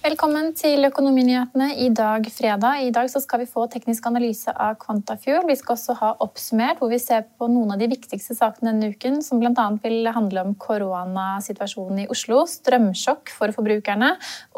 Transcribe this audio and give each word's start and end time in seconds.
Velkommen 0.00 0.54
til 0.56 0.80
Økonominyhetene 0.86 1.74
i 1.84 1.90
dag 1.92 2.24
fredag. 2.32 2.86
I 2.86 2.92
dag 2.94 3.10
skal 3.12 3.42
vi 3.42 3.46
få 3.50 3.66
teknisk 3.68 4.06
analyse 4.08 4.48
av 4.48 4.78
Quantafuel. 4.80 5.42
Vi 5.44 5.56
skal 5.60 5.74
også 5.74 5.96
ha 5.98 6.08
oppsummert 6.24 6.80
hvor 6.80 6.88
vi 6.88 6.96
ser 7.02 7.26
på 7.36 7.50
noen 7.52 7.74
av 7.74 7.82
de 7.82 7.90
viktigste 7.92 8.32
sakene 8.38 8.70
denne 8.70 8.94
uken, 8.94 9.18
som 9.20 9.42
bl.a. 9.42 9.66
vil 9.82 10.08
handle 10.08 10.46
om 10.46 10.54
koronasituasjonen 10.56 12.06
i 12.06 12.08
Oslo, 12.16 12.46
strømsjokk 12.48 13.28
for 13.36 13.52
forbrukerne 13.52 14.14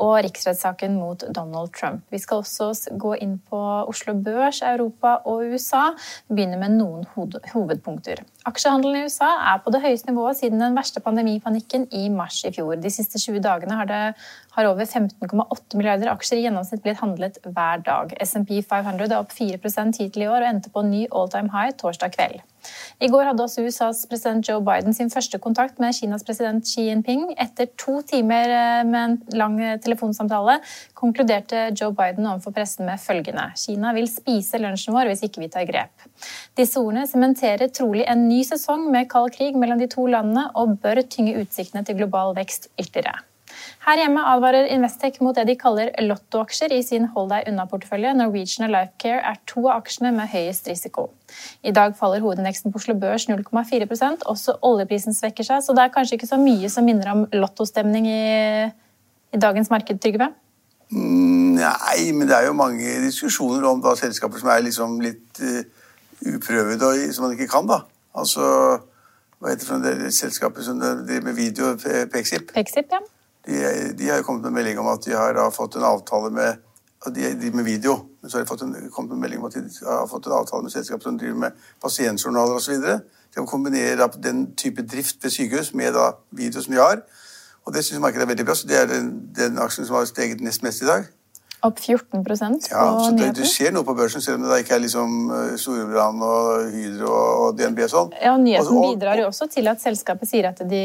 og 0.07 0.15
riksrettssaken 0.29 0.95
mot 1.01 1.27
Donald 1.35 1.75
Trump. 1.75 2.07
Vi 2.15 2.23
skal 2.23 2.45
også 2.45 2.95
gå 2.95 3.17
inn 3.27 3.41
på 3.43 3.65
Oslo 3.91 4.15
Børs, 4.15 4.63
Europa 4.63 5.17
og 5.27 5.43
USA. 5.51 5.89
Vi 6.29 6.39
begynner 6.39 6.63
med 6.63 6.79
noen 6.79 7.03
hovedpunkter. 7.17 8.23
Aksjehandelen 8.49 8.97
i 8.99 9.07
USA 9.07 9.29
er 9.53 9.61
på 9.63 9.71
det 9.71 9.81
høyeste 9.85 10.11
nivået 10.11 10.41
siden 10.41 10.59
den 10.63 10.75
verste 10.75 10.99
pandemipanikken 11.05 11.85
i 11.95 12.09
mars 12.11 12.41
i 12.43 12.51
fjor. 12.55 12.75
De 12.75 12.91
siste 12.91 13.21
20 13.23 13.39
dagene 13.45 13.77
har, 13.79 13.87
det, 13.87 14.01
har 14.57 14.71
over 14.71 14.83
15,8 14.83 15.79
milliarder 15.79 16.11
aksjer 16.11 16.41
i 16.41 16.47
gjennomsnitt 16.49 16.83
blitt 16.83 16.99
handlet 17.05 17.39
hver 17.45 17.85
dag. 17.87 18.17
SMP 18.27 18.57
500 18.67 19.07
er 19.07 19.21
opp 19.21 19.31
4 19.37 19.61
hittil 20.01 20.27
i 20.27 20.31
år 20.31 20.41
og 20.41 20.49
endte 20.49 20.75
på 20.75 20.83
en 20.83 20.91
ny 20.91 21.05
all 21.13 21.31
time 21.31 21.55
high 21.55 21.71
torsdag 21.79 22.17
kveld. 22.19 22.43
I 23.03 23.09
går 23.11 23.27
hadde 23.29 23.45
også 23.45 23.65
USAs 23.67 24.05
president 24.11 24.47
Joe 24.49 24.63
Biden 24.65 24.95
sin 24.97 25.11
første 25.13 25.39
kontakt 25.43 25.81
med 25.83 25.95
Kinas 25.97 26.25
president 26.27 26.67
Xi 26.67 26.87
Jinping. 26.89 27.29
Etter 27.41 27.71
to 27.81 27.99
timer 28.07 28.53
eh, 28.53 28.83
med 28.89 29.01
en 29.03 29.17
lang 29.39 29.59
eh, 29.63 29.79
telefonsamtale 29.83 30.59
konkluderte 30.99 31.65
Joe 31.79 31.95
Biden 31.97 32.29
overfor 32.29 32.55
pressen 32.55 32.87
med 32.87 33.03
følgende 33.03 33.49
Kina 33.59 33.95
vil 33.97 34.09
spise 34.11 34.61
lunsjen 34.63 34.95
vår 34.95 35.11
hvis 35.11 35.25
ikke 35.27 35.43
vi 35.43 35.51
tar 35.53 35.67
grep. 35.69 36.07
Disse 36.59 36.81
ordene 36.81 37.09
sementerer 37.11 37.73
trolig 37.75 38.07
en 38.07 38.29
ny 38.29 38.43
sesong 38.47 38.87
med 38.93 39.11
kald 39.13 39.35
krig 39.35 39.59
mellom 39.59 39.83
de 39.83 39.91
to 39.91 40.07
landene 40.07 40.49
og 40.59 40.79
bør 40.83 41.03
tynge 41.09 41.39
utsiktene 41.43 41.85
til 41.87 41.99
global 42.03 42.37
vekst 42.39 42.71
ytterligere. 42.79 43.23
Her 43.83 43.99
hjemme 43.99 44.23
advarer 44.31 44.69
Investec 44.71 45.17
mot 45.25 45.35
det 45.35 45.43
de 45.49 45.57
kaller 45.59 45.89
lottoaksjer 46.05 46.71
i 46.71 46.85
sin 46.87 47.09
hold 47.11 47.33
deg 47.33 47.49
unna-portefølje. 47.51 48.13
Norwegian 48.15 48.69
og 48.69 48.71
Lifecare 48.77 49.23
er 49.33 49.41
to 49.51 49.65
av 49.65 49.81
aksjene 49.81 50.13
med 50.15 50.31
høyest 50.31 50.69
risiko. 50.71 51.09
I 51.67 51.73
dag 51.75 51.97
faller 51.99 52.23
hovedindeksen 52.23 52.71
på 52.71 52.79
Oslo 52.79 52.95
Børs 53.01 53.25
0,4% 53.27 54.27
Også 54.31 54.55
oljeprisen 54.69 55.17
svekker 55.17 55.47
seg, 55.49 55.65
så 55.65 55.75
det 55.75 55.83
er 55.83 55.95
kanskje 55.95 56.19
ikke 56.19 56.29
så 56.31 56.39
mye 56.39 56.71
som 56.71 56.87
minner 56.87 57.11
om 57.11 57.25
lottostemning 57.35 58.07
i, 58.07 58.21
i 59.35 59.41
dagens 59.43 59.73
marked, 59.73 59.99
Trygve? 60.05 60.29
Mm, 60.93 61.57
nei, 61.59 62.13
men 62.15 62.29
det 62.31 62.37
er 62.37 62.47
jo 62.47 62.55
mange 62.55 63.01
diskusjoner 63.03 63.67
om 63.67 63.83
da, 63.83 63.97
selskaper 63.99 64.39
som 64.39 64.53
er 64.53 64.63
liksom 64.69 65.01
litt 65.03 65.43
uh, 65.43 65.65
uprøvede 66.37 66.93
og 66.93 67.17
som 67.17 67.27
man 67.27 67.35
ikke 67.35 67.51
kan, 67.51 67.67
da. 67.67 67.81
Altså 68.15 68.47
hva 69.43 69.57
heter 69.57 69.83
det 69.83 70.13
selskapet 70.15 70.69
som 70.69 70.79
driver 70.79 71.27
med 71.27 71.35
video? 71.35 71.73
Pexip? 72.13 72.55
Pexip, 72.55 72.95
ja. 72.95 73.03
De, 73.47 73.55
de, 73.99 74.09
har 74.09 74.21
jo 74.21 74.27
kommet 74.27 74.43
med 74.43 74.53
melding 74.61 74.79
om 74.79 74.91
at 74.93 75.05
de 75.05 75.17
har 75.17 75.51
fått 75.51 75.77
en 75.77 75.87
avtale 75.87 76.31
med 76.31 76.61
de 77.15 77.33
de 77.41 77.51
med 77.51 77.65
video. 77.65 77.97
Men 78.21 78.31
så 78.31 78.39
har 78.39 78.45
de 78.45 78.49
fått 78.49 78.63
en, 78.63 78.91
kommet 78.95 79.11
med 79.11 79.25
melding 79.25 79.41
om 79.41 79.47
at 79.47 79.55
de 79.55 79.87
har 79.87 80.07
fått 80.07 80.27
en 80.27 80.37
avtale 80.37 80.63
med 80.63 80.73
selskap 80.73 81.03
som 81.03 81.19
driver 81.19 81.39
med 81.39 81.65
pasientjournaler 81.83 82.55
osv. 82.55 82.75
De 82.83 83.35
kan 83.35 83.47
kombinere 83.47 84.09
den 84.23 84.55
type 84.55 84.83
drift 84.83 85.25
ved 85.25 85.31
sykehus 85.31 85.75
med 85.75 85.95
da, 85.95 86.13
video 86.31 86.63
som 86.63 86.75
de 86.75 86.81
har. 86.81 87.03
Og 87.65 87.75
det 87.75 87.85
syns 87.85 88.01
markedet 88.01 88.23
er 88.23 88.31
veldig 88.35 88.47
bra. 88.47 88.55
Så 88.55 88.69
det 88.69 88.79
er 88.79 88.87
den, 88.87 89.11
den 89.35 89.59
aksjen 89.59 89.87
som 89.87 89.97
har 89.97 90.05
steget 90.05 90.41
nest 90.41 90.63
mest 90.63 90.83
i 90.83 90.87
dag. 90.87 91.05
Opp 91.63 91.79
14 91.79 92.25
på 92.25 92.35
Ja, 92.35 92.85
så 92.99 93.11
det, 93.15 93.29
du 93.39 93.45
ser 93.47 93.71
noe 93.71 93.87
på 93.87 93.95
børsen, 93.95 94.21
selv 94.21 94.41
om 94.41 94.49
det 94.51 94.65
ikke 94.65 94.75
er 94.75 94.81
liksom 94.83 95.13
eh, 95.31 95.53
Storebrand 95.61 96.25
og 96.27 96.73
Hydro 96.73 97.13
og 97.13 97.59
DNB 97.59 97.85
og 97.85 97.93
sånn. 97.93 98.11
Ja, 98.19 98.33
og 98.35 98.41
Nyheten 98.43 98.73
og, 98.73 98.81
og, 98.81 98.97
bidrar 98.97 99.21
jo 99.21 99.29
også 99.29 99.47
til 99.53 99.71
at 99.71 99.79
selskapet 99.83 100.31
sier 100.31 100.49
at 100.51 100.65
de 100.67 100.83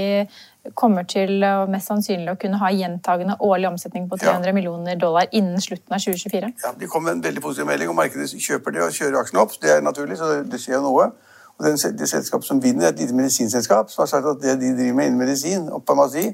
kommer 0.77 1.07
til 1.09 1.41
mest 1.71 1.89
sannsynlig 1.89 2.29
å 2.33 2.37
kunne 2.37 2.59
ha 2.61 2.69
gjentagende 2.75 3.37
årlig 3.47 3.71
omsetning 3.71 4.05
på 4.11 4.19
300 4.21 4.51
ja. 4.51 4.53
millioner 4.53 4.99
dollar 5.01 5.31
innen 5.31 5.61
slutten 5.63 5.95
av 5.95 6.03
2024. 6.03 6.51
Ja, 6.61 6.73
De 6.77 6.89
kom 6.91 7.07
med 7.07 7.17
en 7.17 7.23
veldig 7.23 7.41
positiv 7.41 7.69
melding, 7.69 7.89
og 7.89 7.97
markedet 7.97 8.29
kjøper 8.35 8.75
det 8.75 8.83
og 8.85 8.93
kjører 8.93 9.21
aksjene 9.23 9.41
opp. 9.41 9.55
Det 9.63 9.71
er 9.77 9.81
naturlig, 9.81 10.19
så 10.19 10.43
det 10.43 10.61
skjer 10.61 10.83
noe. 10.83 11.09
Og 11.57 11.65
den, 11.65 11.79
Det 11.97 12.09
selskapet 12.09 12.45
som 12.45 12.61
vinner, 12.61 12.85
er 12.85 12.93
et 12.93 12.99
lite 12.99 13.17
medisinselskap 13.17 13.89
som 13.89 14.03
har 14.03 14.11
sagt 14.13 14.29
at 14.29 14.41
det 14.43 14.59
de 14.61 14.75
driver 14.77 14.93
med 14.99 15.09
innen 15.09 15.19
medisin 15.19 15.69
og 15.69 15.81
farmasi, 15.87 16.27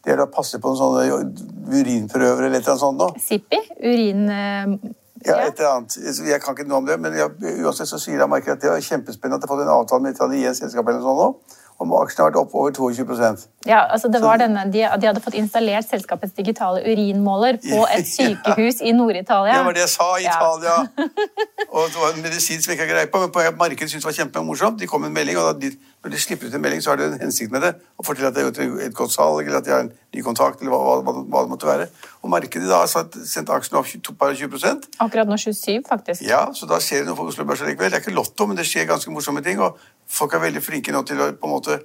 det 0.00 0.12
gjelder 0.12 0.26
å 0.26 0.32
passe 0.32 0.60
på 0.62 0.72
sånne 0.78 1.04
urinprøver 1.70 2.46
eller 2.46 2.56
et 2.58 2.64
eller 2.64 2.72
annet 2.72 2.82
sånt 2.82 3.00
noe. 3.00 3.20
Sippi? 3.20 3.60
Urin... 3.84 4.26
Eh, 4.32 4.94
ja, 5.26 5.36
et 5.44 5.58
eller 5.60 5.74
annet. 5.74 5.96
Jeg 6.24 6.40
kan 6.40 6.56
ikke 6.56 6.64
noe 6.68 6.80
om 6.80 6.86
det, 6.88 6.96
men 7.00 7.16
jeg, 7.18 7.34
uansett 7.60 7.90
så 7.90 7.98
sier 8.00 8.22
jeg 8.22 8.32
markedet 8.32 8.56
at 8.56 8.62
det 8.64 8.70
er 8.72 8.86
kjempespennende 8.86 9.36
at 9.36 9.44
jeg 9.44 9.50
har 9.50 9.56
fått 9.58 9.66
en 9.66 9.74
avtale 9.74 10.04
med 10.06 10.14
et 10.14 10.20
italiensk 10.22 10.64
selskap 10.64 10.88
eller 10.88 11.02
noe 11.02 11.10
sånt 11.10 11.20
nå 11.20 11.58
om 11.80 11.92
aksjene 11.96 12.16
snart 12.18 12.36
opp 12.36 12.54
over 12.54 12.72
22% 12.76 13.46
Ja, 13.68 13.80
altså 13.92 14.08
det 14.12 14.20
var 14.22 14.40
denne, 14.40 14.66
de, 14.72 14.82
de, 15.00 15.06
hadde 15.08 15.20
fått 15.24 15.36
installert 15.40 15.88
selskapets 15.88 16.32
digitale 16.36 16.80
urinmåler 16.84 17.58
på 17.64 17.82
et 17.96 18.08
sykehus 18.08 18.80
i 18.80 18.92
Nord-Italia. 18.96 19.58
Det 19.58 19.66
var 19.68 19.76
det 19.76 19.84
jeg 19.84 19.92
sa. 19.92 20.08
Italia. 20.20 20.76
Ja. 20.80 21.08
og 21.74 21.88
det 21.92 22.00
var 22.00 22.14
en 22.14 22.24
medisin 22.24 22.62
som 22.62 22.72
jeg 22.72 22.80
ikke 22.80 22.88
greie 22.92 23.10
på, 23.12 23.20
men 23.20 23.58
markedet 23.60 23.92
syntes 23.92 24.04
det 24.04 24.10
var 24.10 24.16
kjempemorsomt. 24.18 24.80
De 24.80 24.88
kom 24.88 25.04
med 25.04 25.12
en 25.12 25.18
melding, 25.20 25.40
og 25.40 25.60
de, 25.60 25.72
når 26.04 26.14
de 26.14 26.22
slipper 26.24 26.48
ut 26.48 26.56
en 26.56 26.64
melding, 26.64 26.84
så 26.84 26.94
har 26.94 27.00
de 27.00 27.10
en 27.10 27.20
hensikt 27.20 27.52
med 27.52 27.64
det. 27.66 27.74
Og 28.00 28.08
forteller 28.08 28.32
at 28.32 28.36
det 28.36 28.44
er 28.44 28.48
gjort 28.48 28.86
et 28.88 28.96
godt 29.02 29.16
salg, 29.16 29.44
eller 29.44 29.60
at 29.60 29.68
de 29.68 29.74
har 29.76 29.84
en 29.84 29.92
ny 30.16 30.24
kontakt, 30.24 30.64
eller 30.64 30.72
hva, 30.72 31.00
hva, 31.04 31.16
hva 31.20 31.44
det 31.44 31.52
måtte 31.52 31.68
være. 31.68 31.90
Og 32.30 32.34
markedet 32.36 32.68
da 32.70 32.84
har 32.84 32.90
sendt 33.26 33.50
aksjene 33.50 33.80
opp 33.82 34.18
bare 34.20 34.36
20% 34.38 34.84
Akkurat 35.02 35.26
nå 35.26 35.38
27, 35.40 35.82
faktisk. 35.88 36.22
Ja, 36.22 36.44
så 36.54 36.68
da 36.70 36.78
skjer 36.78 37.02
det 37.02 37.10
noe 37.10 37.18
for 37.18 37.30
Oslo 37.32 37.46
Børs 37.48 37.64
likevel. 37.66 37.90
Det 37.90 37.98
er 37.98 38.04
ikke 38.04 38.14
lotto, 38.14 38.46
men 38.46 38.58
det 38.58 38.68
skjer 38.70 38.86
ganske 38.86 39.10
morsomme 39.10 39.42
ting. 39.42 39.58
og 39.58 39.80
folk 40.06 40.34
er 40.34 40.44
veldig 40.46 40.62
flinke 40.62 40.94
nå 40.94 41.02
til 41.08 41.18
å 41.18 41.32
på 41.34 41.48
en 41.48 41.54
måte 41.56 41.80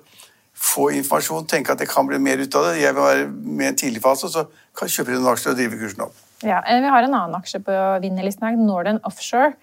få 0.55 0.91
informasjon, 0.95 1.47
tenke 1.51 1.73
at 1.73 1.81
det 1.81 1.89
kan 1.89 2.05
bli 2.07 2.19
mer 2.21 2.39
ut 2.39 2.55
av 2.55 2.69
det. 2.69 2.77
Jeg 2.83 2.95
vil 2.95 3.03
være 3.03 3.25
med 3.27 3.65
i 3.65 3.71
en 3.73 3.79
tidlig 3.81 4.03
fase, 4.03 4.29
så 4.31 4.45
kan 4.77 4.91
kjøpe 4.91 5.15
noen 5.15 5.33
aksjer 5.33 5.51
og 5.51 5.57
drive 5.59 5.79
kursen 5.81 6.05
opp. 6.05 6.21
Ja, 6.45 6.61
eh, 6.61 6.79
Vi 6.81 6.93
har 6.93 7.03
en 7.03 7.17
annen 7.17 7.35
aksje 7.41 7.59
på 7.65 7.73
vinnerlisten 8.05 8.47
her, 8.47 8.55
Northern 8.55 9.01
Offshore. 9.03 9.55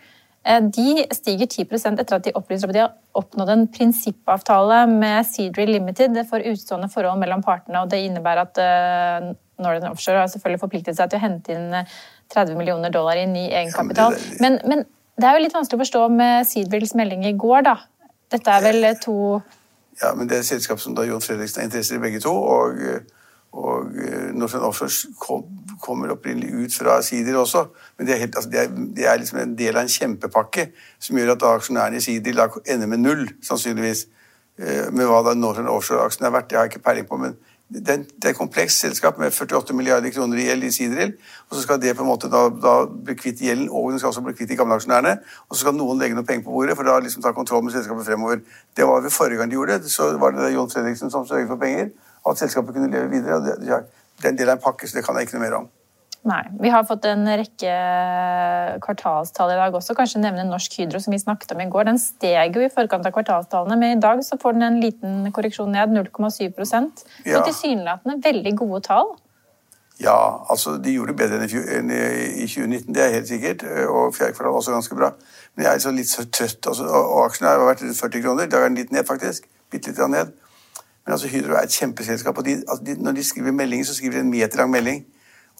Eh, 0.44 0.60
de 0.60 1.06
stiger 1.14 1.46
10% 1.46 2.00
etter 2.02 2.16
at 2.18 2.24
de 2.26 2.34
opplyser 2.34 2.68
at 2.68 2.74
de 2.74 2.82
har 2.82 2.94
oppnådd 3.14 3.52
en 3.54 3.68
prinsippavtale 3.68 4.82
med 4.90 5.24
Seadrill 5.28 5.70
Limited 5.76 6.18
for 6.28 6.42
utstående 6.42 6.90
forhold 6.90 7.20
mellom 7.22 7.42
partene. 7.42 7.82
og 7.82 7.88
Det 7.88 8.02
innebærer 8.02 8.42
at 8.42 8.58
eh, 8.58 9.32
Northern 9.62 9.94
Offshore 9.94 10.24
har 10.24 10.30
selvfølgelig 10.32 10.60
forpliktet 10.62 10.98
seg 10.98 11.10
til 11.10 11.20
å 11.20 11.24
hente 11.24 11.54
inn 11.54 11.70
30 12.32 12.58
millioner 12.58 12.92
dollar 12.92 13.16
i 13.20 13.26
ny 13.28 13.46
egenkapital. 13.50 14.16
Men, 14.40 14.60
men, 14.68 14.84
det 15.20 15.28
er 15.28 15.36
jo 15.36 15.42
litt 15.44 15.54
vanskelig 15.54 15.78
å 15.78 15.82
forstå 15.84 16.04
med 16.16 16.46
Seedwills 16.48 16.94
melding 16.98 17.26
i 17.28 17.34
går, 17.38 17.66
da. 17.66 17.74
Dette 18.32 18.54
er 18.54 18.62
vel 18.64 18.86
to 19.02 19.16
Ja, 20.00 20.14
men 20.16 20.28
det 20.28 20.38
er 20.38 20.40
et 20.40 20.48
selskap 20.48 20.80
som 20.80 20.94
da 20.96 21.04
Jon 21.04 21.20
Fredriksen 21.20 21.60
har 21.60 21.68
interesser 21.68 21.98
i 21.98 22.02
begge 22.02 22.22
to. 22.24 22.32
Og, 22.32 22.80
og 23.52 23.98
eh, 24.00 24.30
Northern 24.32 24.64
Offshore 24.64 25.12
kom, 25.20 25.44
kommer 25.84 26.14
opprinnelig 26.14 26.64
ut 26.64 26.78
fra 26.80 26.96
Sider 27.04 27.36
også. 27.38 27.66
Men 27.98 28.08
det 28.08 28.14
er, 28.14 28.22
helt, 28.24 28.40
altså 28.40 28.50
det, 28.50 28.64
er, 28.64 28.72
det 28.96 29.06
er, 29.06 29.20
liksom 29.20 29.42
en 29.42 29.54
del 29.58 29.76
av 29.76 29.84
en 29.84 29.94
kjempepakke 29.98 30.70
som 30.96 31.20
gjør 31.20 31.34
at 31.36 31.46
aksjonærene 31.52 32.00
i 32.00 32.04
Sider 32.06 32.42
ender 32.64 32.88
med 32.88 33.04
null, 33.04 33.28
sannsynligvis. 33.44 34.06
Med 34.92 35.08
hva 35.08 35.22
da 35.24 35.32
Northern 35.36 35.68
Offshore-aksjen 35.72 36.26
er 36.28 36.32
verdt, 36.32 36.50
det 36.50 36.58
har 36.58 36.66
jeg 36.66 36.74
ikke 36.74 36.86
peiling 36.88 37.06
på. 37.08 37.20
men 37.20 37.36
det 37.72 37.94
er, 37.94 38.30
et 38.30 38.36
komplekst 38.36 38.84
selskap 38.84 39.18
med 39.18 39.32
48 39.32 39.74
milliarder 39.76 40.10
kroner 40.12 40.38
i 40.38 40.46
gjeld 40.46 40.64
i 40.64 40.70
Sidril. 40.74 41.14
Og 41.48 41.56
så 41.56 41.62
skal 41.62 41.80
det 41.82 41.96
på 41.96 42.04
en 42.04 42.10
måte 42.10 42.30
da, 42.32 42.44
da 42.62 42.74
bli 42.86 43.16
kvitt 43.18 43.40
gjelden, 43.40 43.70
og 43.70 43.90
den 43.90 43.98
skal 44.02 44.12
også 44.12 44.24
bli 44.26 44.36
kvitt 44.36 44.52
de 44.52 44.58
gamle 44.60 44.76
aksjonærene. 44.76 45.16
Og 45.48 45.56
så 45.56 45.64
skal 45.64 45.76
noen 45.78 46.00
legge 46.02 46.18
noe 46.18 46.28
penger 46.28 46.44
på 46.46 46.54
bordet 46.54 46.76
for 46.78 46.88
da 46.88 46.98
liksom 47.02 47.24
ta 47.24 47.32
kontroll 47.36 47.64
med 47.64 47.76
selskapet 47.76 48.06
fremover. 48.06 48.42
Det 48.76 48.88
var 48.88 49.04
ved 49.04 49.14
forrige 49.14 49.40
gang 49.40 49.50
de 49.50 49.58
gjorde 49.58 49.78
det. 49.82 49.92
Så 49.92 50.12
var 50.20 50.36
det 50.36 50.52
John 50.54 50.70
Fredriksen 50.70 51.10
som 51.10 51.26
sørget 51.26 51.48
for 51.48 51.60
penger. 51.60 51.92
At 52.28 52.38
selskapet 52.38 52.76
kunne 52.76 52.90
leve 52.92 53.10
videre. 53.10 53.40
det, 53.46 53.56
det 53.62 54.28
er 54.28 54.34
en 54.34 54.38
del 54.38 54.52
av 54.52 54.60
en 54.60 54.66
pakke, 54.66 54.88
så 54.88 54.98
det 54.98 55.06
kan 55.06 55.16
jeg 55.16 55.28
ikke 55.28 55.40
noe 55.40 55.46
mer 55.48 55.62
om. 55.62 55.70
Nei. 56.22 56.42
Vi 56.62 56.70
har 56.70 56.84
fått 56.86 57.06
en 57.10 57.26
rekke 57.26 57.70
kvartalstall 58.84 59.50
i 59.50 59.58
dag 59.58 59.74
også. 59.74 59.96
Kanskje 59.98 60.20
nevne 60.22 60.44
Norsk 60.46 60.76
Hydro, 60.78 61.00
som 61.02 61.14
vi 61.14 61.18
snakket 61.18 61.54
om 61.56 61.62
i 61.64 61.66
går. 61.72 61.88
Den 61.88 61.98
steg 61.98 62.54
jo 62.54 62.62
i 62.62 62.70
forkant 62.70 63.08
av 63.08 63.14
kvartalstallene, 63.16 63.78
men 63.80 63.96
i 63.96 64.02
dag 64.02 64.22
så 64.22 64.38
får 64.38 64.54
den 64.54 64.68
en 64.68 64.78
liten 64.82 65.32
korreksjon 65.34 65.74
ned, 65.74 65.90
0,7 65.90 66.46
ja. 67.26 67.40
Og 67.40 67.48
tilsynelatende 67.48 68.20
veldig 68.22 68.54
gode 68.60 68.82
tall. 68.86 69.10
Ja, 70.02 70.44
altså 70.50 70.76
de 70.82 70.94
gjorde 70.94 71.12
det 71.12 71.18
bedre 71.20 71.40
enn 71.78 71.90
i 71.90 72.46
2019, 72.46 72.94
det 72.94 73.02
er 73.02 73.16
helt 73.16 73.28
sikkert. 73.28 73.64
Og 73.90 74.14
fjerde 74.14 74.36
kvartal 74.36 74.54
var 74.54 74.62
også 74.62 74.76
ganske 74.76 74.98
bra. 74.98 75.10
Men 75.54 75.66
jeg 75.66 75.70
er 75.70 75.80
liksom 75.80 75.98
litt 75.98 76.10
så 76.10 76.24
trøtt. 76.30 76.70
Altså, 76.70 76.86
og 76.86 77.24
aksjen 77.26 77.48
har 77.50 77.62
vært 77.66 77.82
40 77.82 78.22
kroner. 78.24 78.46
I 78.46 78.52
dag 78.52 78.62
er 78.62 78.70
den 78.70 78.78
litt 78.78 78.94
ned, 78.94 79.04
faktisk. 79.08 79.50
Bitte 79.70 79.90
litt 79.90 80.00
ned. 80.10 80.32
Men 81.02 81.16
altså 81.16 81.30
Hydro 81.30 81.58
er 81.58 81.66
et 81.66 81.74
kjempeselskap. 81.74 82.38
og 82.38 82.46
de, 82.46 82.56
altså, 82.68 82.84
de, 82.86 82.96
Når 83.02 83.18
de 83.18 83.24
skriver 83.24 83.52
meldinger, 83.58 83.90
så 83.90 83.94
skriver 83.98 84.20
de 84.20 84.24
en 84.24 84.30
meterlang 84.30 84.70
melding. 84.70 85.04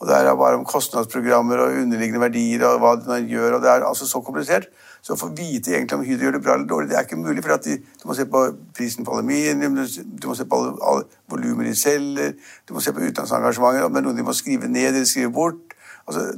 Og 0.02 0.08
Det 0.08 0.16
er 0.19 0.34
bare 0.34 0.58
om 0.58 0.64
kostnadsprogrammer 0.66 1.60
og 1.62 1.76
underliggende 1.78 2.20
verdier 2.25 2.64
og 2.66 2.81
hva 2.82 2.96
den 2.99 3.28
gjør. 3.31 3.54
og 3.54 3.60
Det 3.62 3.70
er 3.70 3.84
altså 3.87 4.06
så 4.10 4.19
komplisert. 4.20 4.66
Så 5.02 5.14
å 5.14 5.19
få 5.19 5.28
vite 5.34 5.70
egentlig 5.70 5.94
om 5.94 6.02
Hydro 6.06 6.26
gjør 6.26 6.34
det 6.37 6.40
bra 6.43 6.54
eller 6.54 6.66
dårlig, 6.66 6.88
det 6.90 6.96
er 6.99 7.06
ikke 7.06 7.19
mulig. 7.22 7.43
for 7.43 7.56
de, 7.56 7.76
Du 8.02 8.08
må 8.08 8.14
se 8.14 8.26
på 8.26 8.40
prisen 8.75 9.04
på 9.04 9.14
aluminium, 9.14 9.76
du 9.76 10.26
må 10.26 10.34
se 10.34 10.44
på 10.44 10.58
alle, 10.58 10.75
alle 10.82 11.04
volumer 11.31 11.64
de 11.64 11.75
selger, 11.75 12.34
du 12.69 12.75
må 12.75 12.81
se 12.81 12.93
på 12.93 12.99
utenlandsengasjementet, 12.99 13.84
om 13.84 13.93
det 13.93 14.02
er 14.02 14.06
noe 14.08 14.16
de 14.16 14.26
må 14.26 14.34
skrive 14.34 14.69
ned 14.69 14.88
eller 14.88 15.04
skrive 15.04 15.32
bort. 15.32 15.75
Altså, 16.06 16.34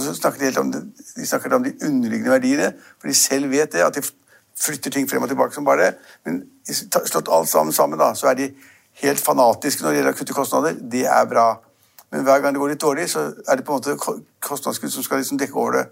så 0.00 0.14
snakker 0.14 0.38
de, 0.38 0.44
helt 0.44 0.58
om 0.58 0.72
det, 0.72 0.82
de 1.16 1.26
snakker 1.26 1.54
om 1.54 1.64
de 1.64 1.76
underliggende 1.84 2.32
verdiene, 2.32 2.72
for 2.98 3.08
de 3.08 3.14
selv 3.14 3.50
vet 3.50 3.72
det, 3.72 3.84
at 3.84 3.96
de 3.96 4.04
flytter 4.60 4.90
ting 4.90 5.08
frem 5.08 5.22
og 5.22 5.28
tilbake 5.28 5.54
som 5.54 5.64
bare 5.64 5.84
det. 5.84 5.94
Men 6.24 6.42
slått 6.68 7.28
alt 7.32 7.48
sammen 7.48 7.72
sammen, 7.72 8.00
da, 8.00 8.12
så 8.14 8.32
er 8.32 8.40
de 8.40 8.52
helt 9.04 9.20
fanatiske 9.20 9.84
når 9.84 9.90
det 9.90 10.00
gjelder 10.00 10.16
å 10.16 10.20
kutte 10.20 10.36
kostnader. 10.36 10.80
Det 10.80 11.04
er 11.08 11.28
bra. 11.28 11.48
Men 12.10 12.24
hver 12.26 12.40
gang 12.40 12.54
det 12.54 12.60
går 12.62 12.72
litt 12.74 12.82
dårlig, 12.82 13.10
så 13.10 13.20
er 13.48 13.56
det 13.56 13.64
på 13.66 13.76
en 13.76 13.78
måte 13.78 14.18
kostnadskutt 14.42 14.92
som 14.92 15.06
skal 15.06 15.22
liksom 15.22 15.38
dekke 15.38 15.54
over 15.54 15.72
det. 15.78 15.84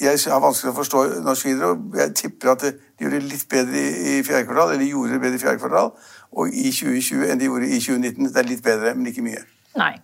jeg 0.00 0.18
har 0.32 0.40
vanskelig 0.40 0.72
å 0.72 0.76
forstå 0.76 1.04
Norsk 1.24 1.46
videre, 1.46 1.70
og 1.70 1.96
Jeg 1.96 2.14
tipper 2.14 2.50
at 2.50 2.60
de 2.60 2.72
gjorde 3.00 3.20
det 3.20 3.30
litt 3.32 3.48
bedre 3.48 3.78
i 3.78 4.22
fjerde 4.22 4.44
kvartal, 4.44 4.72
eller 4.72 4.84
gjorde 4.84 5.12
det 5.12 5.20
bedre 5.20 5.34
i 5.34 5.38
fjerde 5.38 5.58
kvartal, 5.58 5.92
og 6.32 6.48
i 6.48 6.70
2020 6.70 7.30
enn 7.30 7.38
de 7.38 7.48
gjorde 7.48 7.66
i 7.66 7.80
2019. 7.80 8.28
Det 8.34 8.36
er 8.36 8.48
litt 8.50 8.62
bedre, 8.62 8.94
men 8.94 9.06
ikke 9.06 9.24
mye. 9.24 9.42
Nei. 9.76 9.94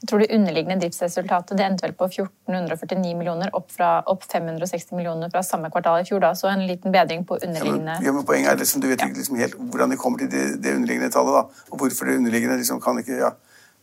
Jeg 0.00 0.08
tror 0.08 0.22
det 0.22 0.30
underliggende 0.32 0.80
driftsresultatet 0.80 1.58
det 1.58 1.64
endte 1.66 1.84
vel 1.84 1.94
på 1.98 2.06
1449 2.06 3.14
millioner, 3.18 3.50
opp, 3.58 3.72
fra, 3.74 3.98
opp 4.10 4.22
560 4.24 4.94
millioner 4.96 5.32
fra 5.32 5.42
samme 5.44 5.70
kvartal 5.72 6.00
i 6.00 6.06
fjor. 6.08 6.22
da, 6.24 6.32
Så 6.34 6.48
en 6.48 6.66
liten 6.66 6.94
bedring 6.94 7.24
på 7.26 7.36
underliggende 7.42 7.98
ja, 8.04 8.12
men, 8.12 8.24
Poenget 8.24 8.52
er 8.52 8.60
liksom, 8.62 8.80
du 8.80 8.88
vet 8.88 9.02
ikke 9.02 9.18
liksom 9.18 9.40
helt 9.42 9.56
hvordan 9.58 9.90
de 9.90 9.98
kommer 10.00 10.22
til 10.22 10.30
det, 10.30 10.44
det 10.62 10.76
underliggende 10.76 11.10
tallet. 11.10 11.34
da, 11.34 11.66
og 11.70 11.78
Hvorfor 11.78 12.08
det 12.08 12.16
underliggende 12.16 12.56
liksom 12.56 12.80
kan 12.80 12.98
ikke 13.02 13.18
ja, 13.18 13.34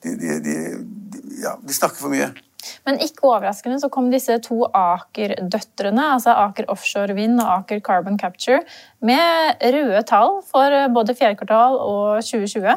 de, 0.03 0.39
de, 0.45 0.56
ja, 1.42 1.56
de 1.62 1.75
snakker 1.75 2.01
for 2.01 2.13
mye. 2.13 2.31
Men 2.86 3.00
ikke 3.01 3.25
overraskende 3.25 3.80
så 3.81 3.89
kom 3.94 4.12
disse 4.13 4.36
to 4.45 4.63
Aker-døtrene, 4.77 6.03
altså 6.15 6.36
Aker 6.44 6.69
Offshore 6.69 7.15
Wind 7.18 7.42
og 7.42 7.50
Aker 7.56 7.81
Carbon 7.86 8.19
Capture, 8.21 8.62
med 9.01 9.65
røde 9.75 10.03
tall 10.09 10.39
for 10.50 10.77
både 10.94 11.18
fjerde 11.18 11.39
kvartal 11.42 11.80
og 11.81 12.21
2020. 12.24 12.69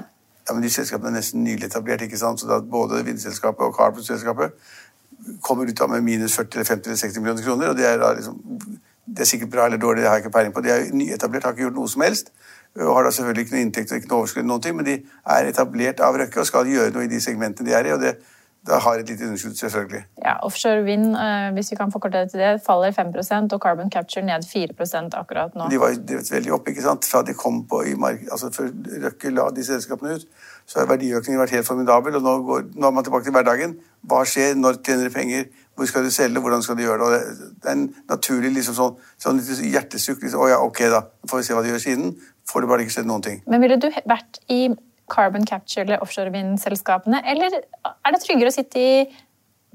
Ja, 0.45 0.53
men 0.53 0.63
De 0.63 0.71
selskapene 0.73 1.13
er 1.13 1.21
nesten 1.21 1.45
nylig 1.45 1.69
etablert, 1.69 2.05
ikke 2.05 2.21
sant? 2.21 2.41
så 2.41 2.61
både 2.61 3.05
vindselskapet 3.05 3.65
og 3.65 3.77
Carbon-selskapet 3.77 4.57
kommer 5.45 5.69
ut 5.69 5.81
av 5.81 5.89
med 5.89 6.05
minus 6.05 6.37
40 6.37 6.59
eller 6.59 6.69
50 6.69 6.91
eller 6.91 7.01
60 7.01 7.21
millioner 7.21 7.45
kroner. 7.47 7.69
og 7.69 7.77
Det 7.77 7.87
er, 7.89 8.03
liksom, 8.19 8.41
det 9.07 9.25
er 9.25 9.31
sikkert 9.31 9.51
bra 9.51 9.67
eller 9.67 9.81
dårlig, 9.81 10.03
det 10.03 10.09
har 10.11 10.19
jeg 10.19 10.27
ikke 10.27 10.37
peiling 10.37 10.53
på. 10.55 10.61
De 10.61 10.73
er 10.73 10.91
nyetablert, 10.93 11.45
har 11.45 11.57
ikke 11.57 11.65
gjort 11.65 11.79
noe 11.79 11.89
som 11.89 12.05
helst 12.05 12.33
og 12.81 12.95
har 12.97 13.07
da 13.07 13.11
selvfølgelig 13.15 13.47
ikke 13.47 13.55
noe 13.55 13.65
inntekt 13.65 13.93
og 13.93 14.01
ikke 14.01 14.11
noe 14.11 14.23
overskudd, 14.25 14.47
noen 14.51 14.63
ting, 14.63 14.77
men 14.77 14.87
de 14.89 14.97
er 15.37 15.51
etablert 15.51 16.01
av 16.03 16.17
Røkke 16.19 16.43
og 16.43 16.49
skal 16.49 16.71
gjøre 16.71 16.95
noe 16.95 17.07
i 17.07 17.13
de 17.13 17.21
segmentene 17.23 17.69
de 17.69 17.77
er 17.77 17.91
i. 17.91 17.93
og 17.95 18.03
det 18.03 18.17
da 18.67 18.79
har 18.81 18.95
et 18.99 19.09
lite 19.09 19.27
underskudd, 19.27 19.55
selvfølgelig. 19.55 20.05
Ja, 20.25 20.33
Offshore 20.47 20.85
vind, 20.85 21.17
eh, 21.17 21.53
hvis 21.53 21.71
vi 21.71 21.77
kan 21.77 21.93
forkorte 21.93 22.21
det 22.21 22.31
til 22.31 22.41
det, 22.41 22.61
faller 22.67 22.91
5% 22.91 23.53
og 23.53 23.61
Carbon 23.61 23.91
Capture 23.91 24.25
ned 24.25 24.47
4% 24.53 25.19
akkurat 25.21 25.55
nå. 25.55 25.69
De 25.71 25.81
var 25.81 25.93
drevet 26.09 26.33
veldig 26.33 26.53
opp, 26.53 26.69
ikke 26.69 26.83
sant? 26.83 27.05
Fra 27.05 27.23
de 27.23 27.35
kom 27.35 27.67
på 27.69 27.83
i 27.85 27.95
mark 27.95 28.25
altså 28.33 28.51
Før 28.53 28.71
Røkke 29.05 29.31
la 29.31 29.51
de 29.51 29.65
selskapene 29.65 30.15
ut, 30.15 30.25
så 30.67 30.81
har 30.81 30.87
verdiøkningen 30.87 31.41
vært 31.41 31.51
helt 31.51 31.67
formidabel. 31.67 32.17
og 32.17 32.23
nå, 32.23 32.39
går, 32.43 32.65
nå 32.75 32.87
er 32.87 32.91
man 32.91 33.05
tilbake 33.05 33.25
til 33.25 33.37
hverdagen. 33.37 33.77
Hva 34.01 34.25
skjer? 34.25 34.55
Når 34.57 34.81
tjener 34.81 35.05
de 35.05 35.15
penger? 35.15 35.45
Hvor 35.77 35.87
skal 35.87 36.05
de 36.05 36.11
selge? 36.11 36.41
Hvordan 36.41 36.63
skal 36.63 36.77
de 36.77 36.83
gjøre 36.83 37.13
det? 37.13 37.21
det 37.63 37.69
er 37.69 37.73
en 37.73 37.95
naturlig 38.09 38.55
liksom 38.55 38.75
sånn, 38.75 38.97
sånn 39.19 39.45
hjertesukk. 39.45 40.23
Liksom, 40.23 40.41
å 40.41 40.49
ja, 40.49 40.63
ok, 40.65 40.87
da. 40.89 41.05
får 41.29 41.43
vi 41.43 41.45
se 41.45 41.55
hva 41.55 41.63
de 41.63 41.75
gjør 41.75 41.85
siden 41.85 42.17
får 42.51 42.65
du 42.65 42.71
bare 42.71 42.85
ikke 42.85 42.97
sett 42.99 43.09
noen 43.09 43.23
ting. 43.25 43.41
Men 43.51 43.63
ville 43.65 43.79
du 43.81 43.89
vært 44.09 44.41
i 44.53 44.69
carbon 45.11 45.47
capture 45.47 45.85
eller 45.85 46.03
offshore 46.03 46.33
vindselskapene, 46.33 47.21
eller 47.31 47.61
er 47.61 48.15
det 48.15 48.21
tryggere 48.25 48.53
å 48.53 48.57
sitte 48.57 48.81
i 48.81 48.93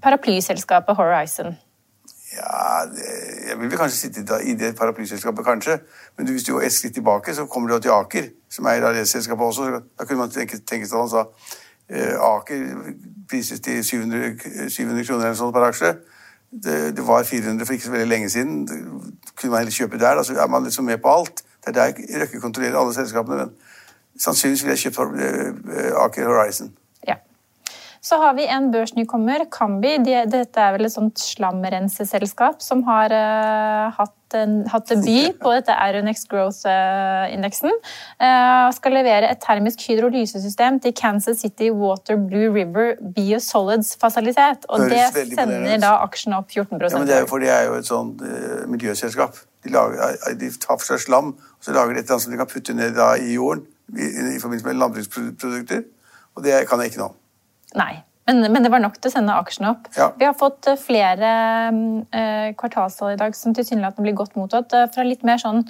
paraplyselskapet 0.04 0.98
Horizon? 0.98 1.57
Ja, 2.33 2.86
det, 2.86 3.06
Jeg 3.50 3.60
vil 3.60 3.77
kanskje 3.77 3.98
sitte 3.98 4.38
i 4.45 4.54
det 4.54 4.75
paraplyselskapet, 4.77 5.45
kanskje. 5.45 5.80
Men 6.18 6.30
hvis 6.30 6.44
du 6.44 6.54
går 6.54 6.62
et 6.62 6.74
skritt 6.74 6.94
tilbake, 6.94 7.33
så 7.36 7.45
kommer 7.45 7.69
du 7.69 7.80
til 7.81 7.92
Aker, 7.92 8.30
som 8.50 8.68
eier 8.69 8.86
av 8.86 8.94
det 8.94 9.07
selskapet 9.10 9.45
også. 9.45 9.81
Da 10.00 10.06
kunne 10.06 10.19
man 10.19 10.30
tenke, 10.30 10.60
tenke 10.62 10.88
seg 10.88 11.00
han 11.00 11.10
sa 11.10 11.25
eh, 11.89 12.13
Aker 12.21 12.94
prises 13.30 13.60
til 13.66 13.83
700, 13.86 14.69
700 14.69 15.06
kroner 15.06 15.25
eller 15.25 15.39
sånt 15.42 15.54
per 15.54 15.68
aksje. 15.71 15.94
Det, 16.50 16.77
det, 16.98 17.07
var 17.07 17.24
400 17.24 17.66
for 17.66 17.74
ikke 17.74 17.86
så 17.86 17.92
veldig 17.92 18.10
lenge 18.10 18.30
siden. 18.30 18.66
Det 18.68 18.77
kunne 19.36 19.51
man 19.51 19.63
heller 19.63 19.74
kjøpe 19.74 20.01
der. 20.01 20.16
Da 20.16 20.24
så 20.24 20.38
er 20.38 20.48
man 20.48 20.63
liksom 20.63 20.86
med 20.86 21.01
på 21.01 21.13
alt. 21.13 21.44
Det 21.65 21.73
er 21.73 21.79
der 21.79 22.21
Røkke 22.21 22.41
kontrollere 22.41 22.79
alle 22.79 22.94
selskapene. 22.95 23.38
men 23.38 23.56
Sannsynligvis 24.19 24.65
ville 24.65 24.75
jeg 24.75 24.89
kjøpt 24.89 25.19
eh, 25.23 26.03
Aker 26.03 26.27
Horizon. 26.27 26.73
Ja. 27.07 27.19
Så 28.01 28.17
har 28.19 28.35
vi 28.35 28.45
en 28.47 28.69
børsnykommer, 28.71 29.44
Kambi. 29.51 29.97
Dette 30.03 30.61
er 30.63 30.75
vel 30.75 30.88
et 30.88 30.94
sånt 30.94 31.19
slamrenseselskap 31.19 32.63
som 32.63 32.85
har 32.88 33.11
uh, 33.11 33.89
hatt, 33.95 34.15
en, 34.39 34.61
hatt 34.71 34.88
debut 34.91 35.35
på 35.41 35.51
dette 35.56 35.75
Aeronex 35.75 36.23
Growth-indeksen. 36.31 37.75
Uh, 38.23 38.69
skal 38.75 38.95
levere 38.95 39.31
et 39.33 39.44
termisk 39.44 39.83
hydrolysesystem 39.88 40.79
til 40.83 40.95
Kansas 40.95 41.44
City 41.44 41.73
Water 41.75 42.19
Blue 42.19 42.53
River 42.56 42.95
Biosolids-fasilitet. 43.16 44.68
Og 44.71 44.87
det 44.87 45.04
sender 45.35 45.80
da 45.83 45.97
aksjen 46.07 46.39
opp 46.39 46.51
14 46.56 46.80
ja, 46.80 46.95
men 46.95 47.07
det 47.07 47.19
er 47.19 47.25
jo, 47.28 47.31
fordi 47.35 47.51
det 47.51 47.56
er 47.57 47.68
jo 47.68 47.80
et 47.83 47.92
sånt 47.92 48.23
uh, 48.23 48.63
miljøselskap. 48.71 49.44
De, 49.63 49.71
lager, 49.73 50.18
de, 50.39 50.51
tar 50.56 50.78
for 50.80 50.87
seg 50.87 51.01
slam 51.04 51.33
og 51.35 51.63
så 51.66 51.73
lager 51.75 51.94
de 51.94 51.99
et 51.99 52.06
eller 52.06 52.16
annet 52.16 52.25
som 52.25 52.33
de 52.33 52.39
kan 52.39 52.49
putte 52.49 52.75
ned 52.75 52.99
i 53.19 53.33
jorden 53.33 53.66
i, 53.92 54.06
i, 54.06 54.37
forbindelse 54.39 54.68
med 54.68 54.78
landbruksprodukter. 54.80 55.81
Og 56.37 56.45
det 56.45 56.61
kan 56.69 56.80
jeg 56.80 56.94
ikke 56.94 57.01
noe 57.01 57.09
om. 57.09 57.18
Nei, 57.80 57.92
men, 58.30 58.45
men, 58.45 58.63
det 58.63 58.71
var 58.71 58.81
nok 58.83 58.95
til 58.97 59.11
å 59.11 59.13
sende 59.18 59.35
aksjene 59.35 59.73
opp. 59.73 59.89
Ja. 59.97 60.11
Vi 60.18 60.28
har 60.30 60.37
fått 60.37 60.69
eh, 60.69 60.80
flere 60.80 61.33
eh, 62.16 62.47
kvartalstall 62.57 63.18
i 63.18 63.19
dag 63.19 63.35
som 63.37 63.56
tilsynelatende 63.57 64.07
blir 64.07 64.18
godt 64.18 64.37
mottatt 64.39 64.73
fra 64.94 65.06
litt 65.06 65.25
mer 65.28 65.42
sånn 65.42 65.66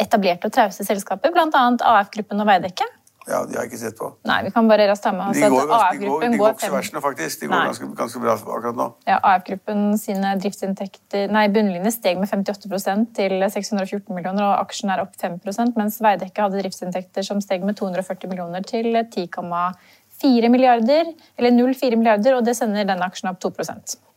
etablerte 0.00 0.48
og 0.48 0.54
trause 0.54 0.84
selskaper, 0.86 1.32
bl.a. 1.34 1.62
AF-gruppen 1.92 2.42
og 2.42 2.48
Veidekke. 2.48 2.86
Ja, 3.28 3.44
de 3.46 3.54
har 3.54 3.64
jeg 3.64 3.70
ikke 3.70 3.80
sett 3.80 3.96
på. 3.98 4.08
Nei, 4.26 4.38
vi 4.46 4.50
kan 4.54 4.68
bare 4.70 4.88
raskt 4.90 5.04
ta 5.06 5.12
med 5.14 5.30
oss 5.30 5.38
at 5.38 5.72
AF-gruppen 5.76 6.34
går, 6.40 6.56
de 6.56 6.66
går, 6.66 6.72
versene, 6.74 7.02
faktisk. 7.04 7.42
De 7.42 7.50
går 7.50 7.68
ganske, 7.68 7.88
ganske, 7.98 8.22
bra 8.22 8.34
akkurat 8.34 8.78
nå. 8.78 8.88
Ja, 9.06 9.18
AF-gruppen 9.32 9.96
sine 10.00 10.34
driftsinntekter 10.42 11.30
Nei, 11.32 11.46
bunnlinje 11.54 11.94
steg 11.94 12.18
med 12.18 12.30
58% 12.32 13.12
til 13.18 13.36
614 13.54 14.10
millioner, 14.16 14.42
og 14.48 14.66
aksjen 14.66 14.90
er 14.94 15.04
opp 15.04 15.14
5% 15.20 15.78
mens 15.78 16.00
Veidekke 16.02 16.46
hadde 16.46 16.62
driftsinntekter 16.62 17.26
som 17.26 17.42
steg 17.44 17.66
med 17.66 17.78
240 17.78 18.32
millioner 18.32 18.66
til 18.66 18.90
10,4 18.98 20.50
milliarder, 20.52 21.12
eller 21.38 21.54
0,4 21.54 22.00
milliarder, 22.00 22.38
og 22.38 22.46
det 22.48 22.56
sender 22.58 22.88
den 22.88 23.06
aksjen 23.06 23.30
opp 23.30 23.42
2 23.44 23.54
Men 23.58 24.11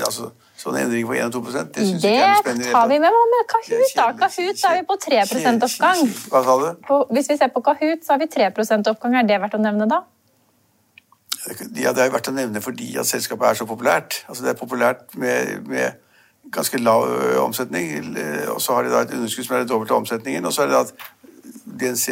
altså, 0.00 0.30
Sånn 0.62 0.76
endring 0.78 1.06
på 1.08 1.14
1 1.18 1.32
2 1.34 1.40
det 1.42 1.52
syns 1.82 2.04
ikke 2.04 2.10
jeg 2.12 2.22
er 2.22 2.36
spennende. 2.38 2.68
Det 2.68 2.74
tar 2.76 2.86
vi 2.86 2.98
med, 3.02 3.16
med 3.32 3.46
Kahoot. 3.50 3.94
da. 3.98 4.04
Kahoot 4.20 4.60
så 4.60 4.68
er 4.70 4.76
vi 4.78 4.82
på 4.86 4.96
3 5.04 5.22
oppgang. 5.24 6.02
Hva 6.30 6.42
sa 6.46 6.54
du? 6.60 6.66
På, 6.86 6.98
hvis 7.10 7.30
vi 7.32 7.36
ser 7.40 7.50
på 7.50 7.62
Kahoot, 7.66 8.04
så 8.06 8.14
har 8.14 8.20
vi 8.22 8.28
3% 8.30 8.90
oppgang. 8.92 9.16
Er 9.18 9.26
det 9.26 9.40
verdt 9.42 9.56
å 9.58 9.62
nevne, 9.62 9.88
da? 9.90 10.04
Ja, 11.74 11.90
Det 11.90 12.04
er 12.04 12.12
verdt 12.14 12.30
å 12.30 12.34
nevne 12.36 12.62
fordi 12.62 12.92
at 13.00 13.08
selskapet 13.10 13.48
er 13.48 13.58
så 13.58 13.66
populært. 13.66 14.20
Altså, 14.28 14.44
Det 14.44 14.52
er 14.52 14.60
populært 14.60 15.16
med, 15.18 15.66
med 15.66 15.98
ganske 16.54 16.78
lav 16.78 17.08
omsetning, 17.42 18.14
og 18.52 18.60
så 18.62 18.76
har 18.76 18.86
de 18.86 18.92
da 18.92 19.02
et 19.02 19.16
underskudd 19.16 19.48
som 19.48 19.56
er 19.56 19.64
det 19.64 19.70
dobbelte 19.72 19.96
av 19.96 20.04
omsetningen. 20.04 20.46
Og 20.46 20.54
så 20.54 20.62
er 20.62 20.70
det 20.70 20.78
at 20.84 20.94
DNC, 21.82 22.06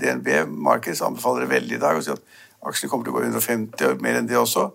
DNB 0.00 0.46
Markets 0.48 1.02
anbefaler 1.04 1.44
det 1.44 1.50
veldig 1.52 1.76
i 1.76 1.82
dag 1.82 1.98
og 1.98 2.06
sier 2.06 2.16
at 2.16 2.40
aksjene 2.64 2.90
kommer 2.92 3.04
til 3.04 3.12
å 3.12 3.18
gå 3.18 3.26
150 3.28 3.90
og 3.90 4.02
mer 4.04 4.20
enn 4.20 4.28
det 4.30 4.40
også. 4.40 4.70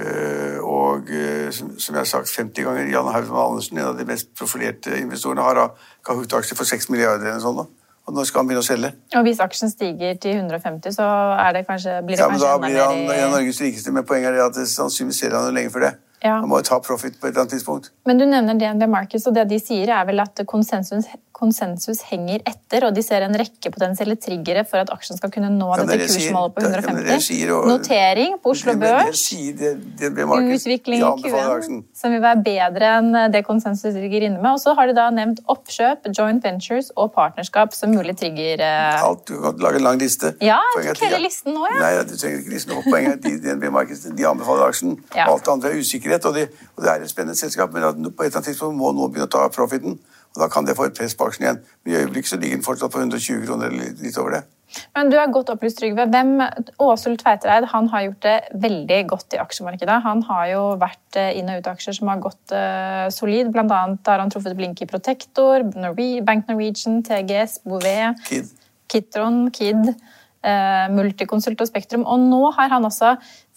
Eh, 0.00 0.58
og 0.64 1.10
eh, 1.12 1.50
som 1.52 1.94
jeg 1.94 1.98
har 1.98 2.08
sagt 2.08 2.30
50 2.32 2.64
ganger, 2.64 2.88
Jan 2.92 3.10
Haugen 3.12 3.36
Andersen, 3.36 3.78
en 3.78 3.90
av 3.90 3.98
de 3.98 4.06
mest 4.08 4.30
profilerte 4.38 4.96
investorene, 5.00 5.44
har 5.44 5.74
Kahoot-aksjer 6.06 6.58
for 6.58 6.68
6 6.68 6.90
milliarder 6.92 7.32
eller 7.32 7.44
sånn. 7.44 7.62
Og 8.08 8.16
nå 8.16 8.24
skal 8.26 8.42
han 8.42 8.48
begynne 8.48 8.64
å 8.64 8.66
selge? 8.66 8.92
Og 9.18 9.26
hvis 9.26 9.40
aksjen 9.44 9.70
stiger 9.70 10.16
til 10.22 10.38
150, 10.40 10.94
så 10.96 11.06
er 11.36 11.58
det 11.58 11.66
kanskje, 11.68 11.98
blir 12.06 12.16
det 12.16 12.24
Ja, 12.24 12.30
men 12.30 12.40
kanskje 12.40 12.48
Da 12.48 12.58
mer 12.58 12.68
blir 12.68 12.80
han 12.80 13.02
da 13.02 13.12
blir 13.12 13.20
han 13.20 13.32
i 13.32 13.34
Norges 13.36 13.60
rikeste, 13.62 13.92
men 13.94 14.06
poenget 14.08 14.32
er 14.32 14.46
at 14.46 14.56
sannsynligvis 14.56 15.20
selger 15.22 15.38
han 15.38 15.50
jo 15.50 15.58
lenge 15.58 15.74
før 15.74 15.86
det. 15.86 15.92
Ja. 16.24 16.38
Han 16.40 16.50
må 16.52 16.60
jo 16.60 16.66
ta 16.68 16.80
profit 16.84 17.20
på 17.20 17.28
et 17.28 17.32
eller 17.32 17.44
annet 17.44 17.54
tidspunkt. 17.54 17.92
Men 18.08 18.18
du 18.20 18.26
nevner 18.28 18.58
DNB 18.60 18.88
Markets, 18.92 19.28
og 19.28 19.36
det 19.36 19.46
de 19.52 19.60
sier 19.62 19.92
er 19.94 20.08
vel 20.08 20.20
at 20.20 20.42
konsensus, 20.48 21.08
konsensus 21.40 22.02
henger 22.10 22.42
etter, 22.46 22.84
og 22.86 22.94
de 22.94 23.02
ser 23.04 23.24
en 23.26 23.34
rekke 23.40 23.72
potensielle 23.72 24.16
triggere 24.20 24.64
for 24.68 24.82
at 24.82 24.90
aksjen 24.92 25.16
skal 25.18 25.32
kunne 25.32 25.50
nå 25.54 25.70
Ja, 25.76 25.84
dette 25.88 26.06
kursmålet 26.12 26.54
på 26.54 26.60
det- 26.60 26.70
ja, 26.70 26.80
men 26.86 27.00
det 27.00 27.16
150. 27.16 27.66
Notering 27.70 28.36
på 28.42 28.50
Oslo 28.52 28.72
Det- 28.72 28.80
Børs. 28.80 29.24
det- 29.58 29.96
det 29.98 30.12
blir 30.14 30.26
Utvikling 30.50 31.00
i 31.00 31.02
anbefaler 31.02 31.60
Q1 31.62 31.84
som 31.94 32.10
vil 32.12 32.20
være 32.20 32.42
bedre 32.44 32.86
enn 32.98 33.32
det 33.32 33.44
konsensus 33.46 33.94
ligger 33.94 34.22
inne 34.28 34.40
med. 34.42 34.52
Og 34.52 34.60
så 34.60 34.74
har 34.76 34.86
de 34.86 34.94
da 34.94 35.10
nevnt 35.10 35.40
oppkjøp, 35.48 36.10
joint 36.16 36.42
ventures 36.42 36.90
og 36.96 37.12
partnerskap 37.14 37.72
som 37.72 37.90
mulig 37.90 38.16
trigger. 38.16 38.60
eh, 38.60 39.02
Alt, 39.02 39.26
du 39.26 39.40
kan 39.40 39.56
lage 39.56 39.76
en 39.76 39.82
lang 39.82 39.98
liste. 39.98 40.34
Ja, 40.40 40.58
jeg 40.76 40.96
tok 40.96 41.08
hele 41.10 41.22
listen 41.22 41.54
nå, 41.54 41.66
ja. 41.70 41.78
Nei, 41.80 42.04
du 42.04 42.16
trenger 42.16 42.38
ikke 42.44 42.50
listen 42.50 42.72
opp. 42.76 42.84
Poenget 42.84 43.24
er 43.24 43.38
DNB 43.38 43.70
Markets 43.70 44.02
de 44.02 44.22
anbefaler 44.26 44.68
aksjen. 44.68 44.98
Ja. 45.14 45.26
Alt 45.30 45.44
det 45.44 45.52
andre 45.52 45.70
er 45.70 45.76
usikkerhet, 45.80 46.24
og, 46.26 46.34
de, 46.34 46.48
og 46.76 46.84
det 46.84 46.88
er 46.90 47.02
et 47.02 47.10
spennende 47.10 47.36
selskap, 47.36 47.72
men 47.72 47.82
på 47.82 48.24
et 48.24 48.26
eller 48.26 48.40
annet 48.40 48.44
tidspunkt 48.44 48.76
må 48.76 48.92
noen 48.94 49.12
begynne 49.12 49.28
å 49.28 49.30
ta 49.30 49.48
profiten. 49.48 49.98
Og 50.36 50.44
da 50.44 50.48
kan 50.52 50.66
det 50.66 50.76
få 50.78 50.86
et 50.86 50.96
press 50.96 51.16
på 51.18 51.26
aksjen 51.26 51.46
igjen. 51.46 51.60
Men 51.84 51.92
i 51.92 52.00
øyeblikket 52.04 52.32
så 52.32 52.38
ligger 52.38 52.58
den 52.60 52.66
fortsatt 52.66 52.92
på 52.92 53.02
120 53.02 53.46
kroner 53.46 53.70
eller 53.70 53.94
litt, 53.98 54.18
over 54.18 54.36
det. 54.38 54.42
Men 54.94 55.10
du 55.10 55.16
er 55.18 55.32
godt 55.34 55.50
opplyst, 55.50 55.80
Trygve. 55.80 56.04
Hvem, 56.12 56.36
Åsul 56.84 57.16
Tveitereid 57.18 57.66
han 57.72 57.88
har 57.90 58.04
gjort 58.04 58.20
det 58.22 58.36
veldig 58.62 59.00
godt 59.10 59.34
i 59.34 59.40
aksjemarkedet. 59.42 59.96
Han 60.04 60.22
har 60.28 60.44
jo 60.52 60.62
vært 60.78 61.18
eh, 61.18 61.32
inn- 61.40 61.50
og 61.50 61.64
ut-aksjer 61.64 61.98
som 61.98 62.12
har 62.12 62.22
gått 62.22 62.54
uh, 62.54 63.08
solid. 63.10 63.50
Blant 63.50 63.74
annet 63.74 64.12
har 64.12 64.22
han 64.22 64.30
truffet 64.30 64.54
blink 64.58 64.78
i 64.78 64.88
Protector, 64.90 65.66
Norwe 65.74 66.22
Bank 66.26 66.46
Norwegian, 66.46 67.02
TGS, 67.06 67.64
Bouvet, 67.66 68.22
Kid. 68.30 68.54
Kitron, 68.90 69.44
Kid, 69.54 69.94
Uh, 70.40 70.86
Multiconsult 70.96 71.60
og 71.60 71.68
Spektrum. 71.68 72.06
Og 72.08 72.22
nå 72.24 72.38
har 72.56 72.70
han 72.72 72.86
også 72.88 73.10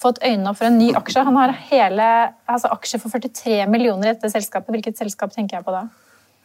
fått 0.04 0.18
øynene 0.20 0.50
opp 0.52 0.58
for 0.60 0.68
en 0.68 0.76
ny 0.76 0.90
aksje. 1.00 1.24
Han 1.24 1.38
har 1.40 1.54
hele 1.70 2.08
altså 2.44 2.74
aksjer 2.76 3.00
for 3.00 3.14
43 3.14 3.70
millioner 3.72 4.10
i 4.10 4.12
dette 4.12 4.28
selskapet. 4.34 4.76
Hvilket 4.76 5.00
selskap 5.00 5.32
tenker 5.32 5.62
jeg 5.62 5.64
på 5.64 5.72
da? 5.72 5.86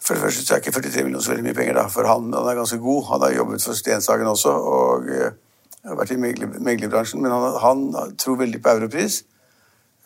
For 0.05 0.15
det 0.15 0.23
første 0.23 0.45
så 0.47 0.55
er 0.55 0.63
ikke 0.63 0.73
43 0.73 1.03
millioner 1.05 1.25
så 1.25 1.33
veldig 1.33 1.45
mye 1.49 1.57
penger 1.59 1.75
da, 1.77 1.87
for 1.93 2.07
han. 2.09 2.31
Han 2.33 2.47
er 2.49 2.55
ganske 2.59 2.79
god. 2.79 3.03
Han 3.11 3.25
har 3.27 3.35
jobbet 3.37 3.65
for 3.65 3.77
Stenshagen 3.77 4.31
også 4.31 4.53
og 4.53 5.09
uh, 5.11 5.97
vært 5.99 6.15
i 6.15 6.21
megler- 6.21 6.61
meglerbransjen. 6.65 7.23
Men 7.23 7.35
han, 7.35 7.59
han 7.65 8.17
tror 8.19 8.39
veldig 8.41 8.63
på 8.63 8.75
europris 8.79 9.23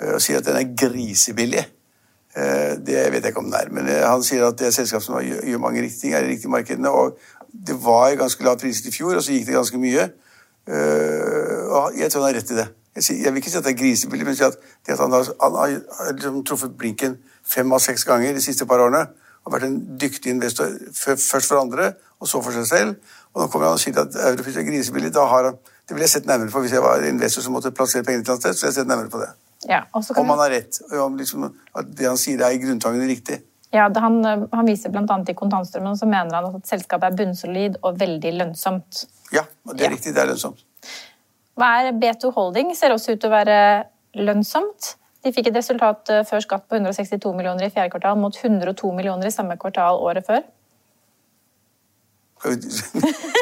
uh, 0.01 0.15
og 0.15 0.21
sier 0.25 0.41
at 0.41 0.49
den 0.49 0.59
er 0.59 0.73
grisebillig. 0.87 1.67
Uh, 2.37 2.81
Det 2.81 2.99
vet 3.13 3.21
jeg 3.21 3.35
ikke 3.35 3.45
om 3.45 3.51
den 3.53 3.61
er, 3.61 3.71
men 3.71 3.93
han 3.93 4.25
sier 4.25 4.49
at 4.49 4.59
det 4.59 4.71
er 4.71 4.73
et 4.73 4.81
selskap 4.81 5.05
som 5.05 5.21
gjør 5.21 5.45
gjør 5.53 5.65
mange 5.69 5.85
riktige 5.85 6.17
er 6.17 6.25
i 6.25 6.33
riktige 6.33 6.51
markedene. 6.51 6.91
Og 6.91 7.19
det 7.53 7.77
var 7.85 8.17
ganske 8.17 8.45
lav 8.45 8.59
priset 8.59 8.89
i 8.89 8.97
fjor, 8.97 9.15
og 9.15 9.23
så 9.23 9.37
gikk 9.37 9.47
det 9.51 9.59
ganske 9.61 9.79
mye. 9.79 10.09
Og 11.73 11.99
jeg 11.99 12.09
tror 12.11 12.23
han 12.23 12.31
har 12.31 12.39
rett 12.41 12.51
i 12.51 12.57
det. 12.57 12.69
Jeg, 12.97 13.05
sier, 13.05 13.25
jeg 13.25 13.33
vil 13.33 13.41
ikke 13.43 13.51
si 13.51 13.57
at 13.59 13.65
det 13.65 13.73
er 13.73 13.81
grisebillig, 13.81 14.25
men 14.27 14.37
si 14.37 14.45
at, 14.45 14.57
at 14.89 14.99
han 15.01 15.13
har, 15.13 15.29
han 15.43 15.55
har 15.57 15.75
har 15.99 16.13
liksom 16.13 16.45
truffet 16.49 16.75
blinken 16.79 17.19
fem 17.45 17.73
av 17.73 17.81
seks 17.85 18.05
ganger 18.09 18.33
de 18.37 18.41
siste 18.45 18.67
par 18.69 18.81
årene 18.81 19.07
og 19.45 19.53
vært 19.53 19.67
en 19.67 19.79
dyktig 19.99 20.31
investor 20.31 20.71
først 20.95 21.49
for 21.49 21.59
andre, 21.61 21.93
og 22.21 22.29
så 22.31 22.41
for 22.43 22.55
seg 22.55 22.67
selv. 22.69 22.97
Og 23.35 23.43
nå 23.43 23.47
kommer 23.51 23.71
han 23.71 23.79
og 23.79 23.83
sier 23.83 23.97
at 23.99 24.15
europris 24.15 24.57
er 24.61 24.67
grisebillig. 24.69 25.13
Da 25.15 25.25
har 25.27 25.49
han, 25.51 25.57
det 25.89 25.97
ville 25.97 26.05
jeg 26.07 26.15
sett 26.19 26.27
nærmere 26.29 26.53
på 26.53 26.61
hvis 26.63 26.75
jeg 26.77 26.83
var 26.85 27.03
investor 27.09 27.43
som 27.43 27.57
måtte 27.57 27.73
plassere 27.75 28.05
pengene 28.07 28.25
til 28.25 28.35
et 28.37 28.43
sted. 28.43 28.55
så 28.55 28.67
ville 28.67 28.73
jeg 28.75 28.79
sett 28.81 28.91
nærmere 28.91 29.11
på 29.11 29.23
det. 29.23 29.31
Ja, 29.69 29.81
og 29.95 30.05
så 30.05 30.15
kan 30.15 30.23
Om 30.25 30.31
han 30.35 30.39
har 30.43 30.51
rett, 30.51 30.79
og 30.91 30.99
om 31.07 31.17
liksom, 31.17 31.49
at 31.79 31.91
det 31.99 32.07
han 32.07 32.19
sier 32.19 32.43
er 32.43 32.55
i 32.55 32.59
grunntangene 32.63 33.07
riktig. 33.11 33.41
Ja, 33.73 33.87
han, 34.05 34.19
han 34.53 34.67
viser 34.69 34.93
bl.a. 34.93 35.19
i 35.29 35.35
kontantstrømmen, 35.39 35.95
og 35.95 35.99
så 35.99 36.07
mener 36.07 36.35
han 36.35 36.57
at 36.59 36.67
selskapet 36.69 37.09
er 37.09 37.17
bunnsolid 37.17 37.79
og 37.83 37.99
veldig 38.01 38.33
lønnsomt. 38.41 39.05
Ja, 39.33 39.47
det 39.73 39.81
er 39.81 39.85
Ja. 39.89 39.95
riktig. 39.95 40.15
Det 40.15 40.23
er 40.23 40.29
lønnsomt. 40.35 40.61
Hva 41.57 41.69
er 41.81 41.93
B2 41.97 42.33
Holding? 42.37 42.75
Ser 42.77 42.93
også 42.93 43.15
ut 43.15 43.21
til 43.21 43.31
å 43.31 43.33
være 43.33 43.57
lønnsomt. 44.15 44.97
De 45.25 45.31
fikk 45.33 45.47
et 45.53 45.57
resultat 45.57 46.11
eh, 46.11 46.25
før 46.27 46.41
skatt 46.43 46.65
på 46.69 46.75
162 46.81 47.33
millioner 47.37 47.69
i 47.69 47.71
fjerde 47.71 47.91
kvartal 47.95 48.17
mot 48.19 48.35
102 48.37 48.93
millioner 48.97 49.27
i 49.27 49.31
samme 49.35 49.57
kvartal 49.57 50.01
året 50.03 50.27
før. 50.27 50.43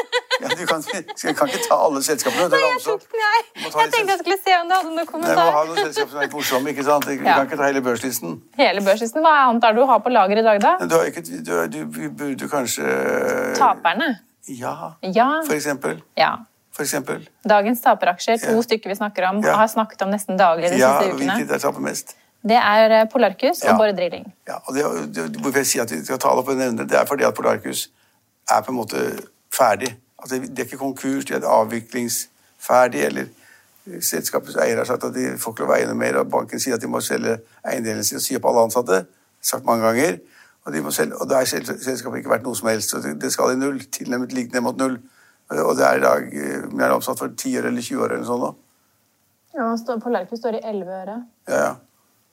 Ja, 0.41 0.47
du 0.57 0.65
kan, 0.65 0.81
skal, 0.81 1.03
kan 1.37 1.49
ikke 1.51 1.59
ta 1.69 1.75
alle 1.85 1.99
selskapene. 2.01 2.47
Er 2.49 2.61
Jeg, 2.63 2.77
tok 2.81 3.03
nei. 3.13 3.41
jeg. 3.61 3.73
Tenkte 3.93 4.13
jeg 4.15 4.19
skulle 4.23 4.37
se 4.41 4.55
om 4.57 4.69
du 4.71 4.73
hadde 4.73 4.93
noen 4.95 5.21
Nei, 5.21 5.29
vi 5.29 5.35
må 5.37 5.51
ha 5.53 5.59
noen 5.67 5.77
selskaper 5.83 6.09
som 6.15 6.21
er 6.23 6.31
morsomme, 6.33 6.71
ikke 6.73 6.85
sant? 6.87 7.05
Du 7.05 7.11
Ja. 7.13 7.35
kan 7.37 7.45
ikke 7.45 7.59
ta 7.59 7.67
hele 7.69 7.83
børslisten. 7.85 8.39
Hele 8.57 8.81
børslisten, 8.81 9.21
Hva 9.21 9.33
annet 9.51 9.67
er 9.69 9.75
det 9.77 9.83
du 9.83 9.85
har 9.91 9.99
på 10.01 10.09
lager 10.09 10.41
i 10.41 10.45
dag, 10.47 10.61
da? 10.63 10.71
Du, 10.81 10.95
har 10.97 11.05
ikke, 11.11 11.21
du, 11.21 11.51
du, 11.75 11.77
du 11.85 12.09
burde 12.09 12.49
kanskje 12.49 12.87
Taperne. 13.59 14.09
Ja, 14.49 14.73
Ja. 15.05 15.29
for 15.45 15.53
eksempel. 15.53 16.01
ja. 16.17 16.31
Eksempel. 16.79 17.27
Dagens 17.47 17.81
taperaksjer, 17.81 18.37
to 18.41 18.55
Ja. 18.55 18.61
stykker 18.61 18.89
vi 18.89 18.95
snakker 18.95 19.29
om, 19.29 19.41
Ja. 19.43 19.55
har 19.55 19.67
snakket 19.67 20.01
om 20.01 20.09
nesten 20.09 20.37
daglig 20.37 20.69
de 20.71 20.77
Ja, 20.77 20.99
siste 20.99 21.13
ukene. 21.15 21.35
hvilket 21.37 21.51
er 21.51 21.59
taper 21.59 21.79
mest? 21.81 22.15
Det 22.43 22.57
er 22.57 22.91
eh, 22.91 23.05
Polarcus 23.05 23.61
og. 23.63 23.77
Borre 23.77 23.93
Drilling. 23.93 24.31
Ja, 24.47 24.55
og 24.65 24.73
det, 24.73 25.13
det, 25.15 25.41
hvorfor 25.41 25.57
jeg 25.57 25.65
sier 25.65 25.81
at 25.83 25.91
vi 25.91 26.03
skal 26.05 26.17
ta 26.17 26.29
det 26.29 26.37
opp 26.37 26.47
og 26.47 26.55
nevne 26.57 26.77
det, 26.77 26.89
det 26.89 26.97
er 26.99 27.05
fordi 27.05 27.23
at 27.23 27.35
Polarcus 27.35 27.89
er 28.49 28.61
på 28.61 28.69
en 28.71 28.75
måte 28.77 29.19
ferdig. 29.53 29.95
Altså, 30.17 30.39
det 30.39 30.59
er 30.59 30.63
ikke 30.63 30.77
konkurs, 30.77 31.25
det 31.25 31.43
er 31.43 31.47
avviklingsferdig, 31.47 33.03
eller 33.05 33.25
selskapets 34.01 34.55
eier 34.55 34.77
har 34.77 34.85
sagt 34.85 35.03
at 35.03 35.13
de 35.13 35.37
får 35.37 35.53
ikke 35.53 35.63
lov 35.65 35.73
å 35.73 35.77
eie 35.77 35.87
noe 35.89 35.97
mer, 35.97 36.17
og 36.21 36.29
banken 36.29 36.59
sier 36.59 36.75
at 36.77 36.81
de 36.81 36.87
må 36.87 37.01
selge 37.01 37.39
eiendelen 37.65 38.03
sin 38.03 38.17
og 38.17 38.21
si 38.25 38.35
opp 38.37 38.45
alle 38.45 38.65
ansatte. 38.69 39.05
sagt 39.41 39.65
mange 39.65 39.81
ganger. 39.81 40.19
Og, 40.65 40.73
de 40.73 40.81
må 40.81 40.91
selge, 40.93 41.15
og 41.17 41.29
da 41.29 41.39
har 41.41 41.45
selskapet 41.45 42.19
ikke 42.21 42.29
vært 42.29 42.43
noe 42.43 42.55
som 42.55 42.67
helst. 42.67 42.89
så 42.91 43.01
det, 43.01 43.31
skal 43.33 43.51
i 43.51 43.55
null, 43.55 43.79
tilnærmet 43.79 44.33
ned 44.53 44.61
mot 44.61 44.77
null. 44.77 44.99
Og 45.51 45.75
det 45.75 45.85
er 45.87 45.99
i 45.99 46.03
dag 46.03 46.35
eh, 46.39 46.67
mer 46.71 46.95
omsatt 46.95 47.19
for 47.19 47.31
10 47.35 47.59
år 47.59 47.69
eller 47.71 47.83
20 47.83 48.03
år 48.03 48.13
eller 48.15 48.23
noe 48.23 48.31
sånt 48.31 48.45
nå. 48.45 48.51
Ja, 49.51 49.97
Polarcus 49.99 50.39
står 50.39 50.61
i 50.61 50.61
11 50.63 50.99
øre. 51.01 51.21
Ja, 51.49 51.63
ja. 51.65 51.71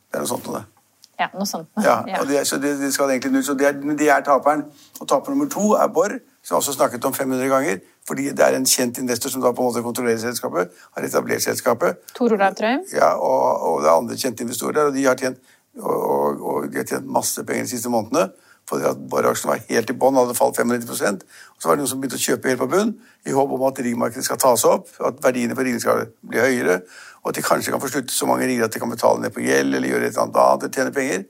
Det 0.09 0.19
er 0.19 0.23
noe 0.23 0.31
sånt 0.31 0.47
noe, 0.47 0.61
det. 0.61 0.79
Ja, 1.19 1.27
noe 1.35 1.47
sånt. 1.51 1.67
Ja, 1.83 1.97
og 2.21 2.29
det, 2.31 2.45
så 2.47 2.61
de, 2.63 2.71
de 2.79 2.89
skal 2.95 3.11
egentlig 3.11 3.33
null. 3.35 3.45
Så 3.45 3.57
det 3.59 3.67
er, 3.67 3.79
de 3.99 4.09
er 4.09 4.23
taperen. 4.27 4.63
Og 5.01 5.09
taper 5.11 5.35
nummer 5.35 5.49
to 5.51 5.73
er 5.75 5.91
Borr, 5.91 6.15
som 6.47 6.55
jeg 6.55 6.61
også 6.61 6.77
snakket 6.77 7.09
om 7.09 7.17
500 7.17 7.51
ganger. 7.51 7.81
Fordi 8.09 8.31
det 8.31 8.45
er 8.45 8.57
en 8.57 8.67
kjent 8.67 9.01
investor 9.03 9.33
som 9.35 9.43
da 9.43 9.51
på 9.53 9.65
en 9.65 9.69
måte 9.69 9.83
kontrollerer 9.85 10.21
selskapet, 10.23 10.71
har 10.95 11.05
etablert 11.09 11.43
selskapet. 11.45 11.99
Tor 12.17 12.33
Olav 12.39 12.55
Trøim. 12.57 12.87
Ja, 12.95 13.11
og, 13.19 13.67
og 13.67 13.83
det 13.83 13.91
er 13.91 13.97
andre 13.97 14.17
kjente 14.21 14.47
investorer 14.47 14.79
der, 14.79 14.93
og 14.93 14.95
de 14.95 15.05
har 15.05 15.19
tjent, 15.19 15.43
og, 15.83 15.99
og, 15.99 16.47
og 16.53 16.71
de 16.71 16.81
har 16.81 16.87
tjent 16.89 17.11
masse 17.19 17.45
penger 17.45 17.67
de 17.67 17.75
siste 17.75 17.93
månedene. 17.93 18.31
Fordi 18.69 18.85
at 18.85 19.01
bare 19.11 19.33
aksjene 19.33 19.55
var 19.55 19.65
helt 19.69 19.91
i 19.91 19.97
bånn, 19.97 20.19
hadde 20.19 20.37
falt 20.37 20.59
95% 20.61 21.23
Og 21.25 21.63
så 21.63 21.71
var 21.71 21.77
det 21.77 21.83
noen 21.83 21.91
som 21.91 22.01
begynte 22.03 22.19
å 22.19 22.25
kjøpe 22.25 22.51
helt 22.51 22.61
på 22.61 22.69
bunn, 22.71 22.95
i 23.25 23.35
håp 23.35 23.53
om 23.57 23.65
at 23.69 23.81
riggmarkedet 23.85 24.27
skal 24.27 24.41
tas 24.43 24.65
opp, 24.69 24.91
at 25.05 25.21
verdiene 25.25 25.57
på 25.57 25.65
riggene 25.65 25.83
skal 25.83 26.05
bli 26.21 26.43
høyere, 26.43 26.83
og 27.23 27.33
at 27.33 27.39
de 27.39 27.45
kanskje 27.45 27.73
kan 27.75 27.83
få 27.83 27.91
sluttet 27.91 28.15
så 28.15 28.29
mange 28.29 28.47
ringer 28.47 28.69
at 28.69 28.75
de 28.75 28.83
kan 28.83 28.93
betale 28.93 29.25
ned 29.25 29.35
på 29.35 29.43
gjeld 29.45 29.75
eller 29.75 29.91
gjøre 29.91 30.11
et 30.11 30.21
eller 30.21 30.43
annet 30.45 30.77
tjene 30.77 30.95
penger. 30.95 31.25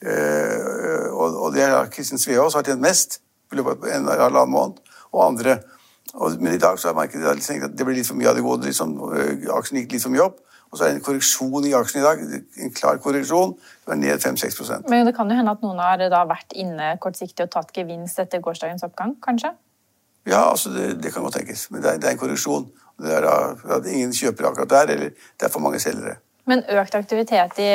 Eh, 0.00 1.06
og, 1.12 1.48
det 1.54 1.64
er 1.64 1.90
Kristin 1.92 2.20
Sveaas 2.20 2.56
har 2.56 2.64
tjent 2.66 2.82
mest 2.82 3.20
i 3.52 3.58
løpet 3.58 3.84
av 3.84 3.94
en 3.96 4.10
halvannen 4.10 4.54
måned, 4.54 4.82
og 5.10 5.24
andre. 5.26 5.58
Men 6.40 6.54
i 6.54 6.60
dag 6.60 6.78
så 6.78 6.90
har 6.90 6.98
markedet 6.98 7.38
tenkt 7.44 7.68
at 7.68 7.74
det 7.78 7.86
ble 7.86 7.96
litt 7.98 8.08
for 8.08 8.18
mye 8.18 8.30
av 8.30 8.38
det 8.38 8.44
gode. 8.44 8.66
Liksom, 8.66 8.96
aksjen 9.56 9.80
gikk 9.80 9.96
litt 9.96 10.04
for 10.04 10.14
mye 10.14 10.26
opp. 10.26 10.40
Og 10.70 10.78
så 10.78 10.84
er 10.86 10.92
det 10.92 11.00
en 11.00 11.02
korreksjon 11.04 11.66
i 11.66 11.72
aksjen 11.74 12.00
i 12.00 12.04
dag. 12.04 12.20
En 12.62 12.74
klar 12.74 13.00
korreksjon. 13.02 13.56
Det 13.58 13.90
var 13.90 13.98
ned 13.98 14.22
5-6% 14.22 14.86
Men 14.92 15.08
det 15.08 15.16
kan 15.16 15.30
jo 15.30 15.38
hende 15.38 15.56
at 15.56 15.64
noen 15.66 15.82
har 15.82 16.04
da 16.12 16.22
vært 16.30 16.54
inne 16.54 16.92
kortsiktig 17.02 17.48
og 17.48 17.50
tatt 17.56 17.74
gevinst 17.74 18.22
etter 18.22 18.42
gårsdagens 18.44 18.86
oppgang, 18.86 19.16
kanskje? 19.24 19.50
Ja, 20.28 20.44
altså 20.50 20.70
det, 20.70 20.92
det 21.02 21.14
kan 21.14 21.26
godt 21.26 21.40
tenkes. 21.40 21.66
Men 21.74 21.82
det 21.82 21.94
er, 21.94 22.02
det 22.02 22.10
er 22.10 22.14
en 22.14 22.22
korreksjon. 22.22 22.68
Det 23.00 23.14
er 23.16 23.26
da, 23.26 23.80
ingen 23.88 24.12
kjøper 24.14 24.50
akkurat 24.50 24.70
der, 24.70 24.94
eller 24.94 25.14
det 25.14 25.48
er 25.48 25.52
for 25.52 25.64
mange 25.64 25.80
selgere. 25.82 26.20
Men 26.48 26.62
økt 26.72 26.94
aktivitet 26.96 27.58
i 27.62 27.70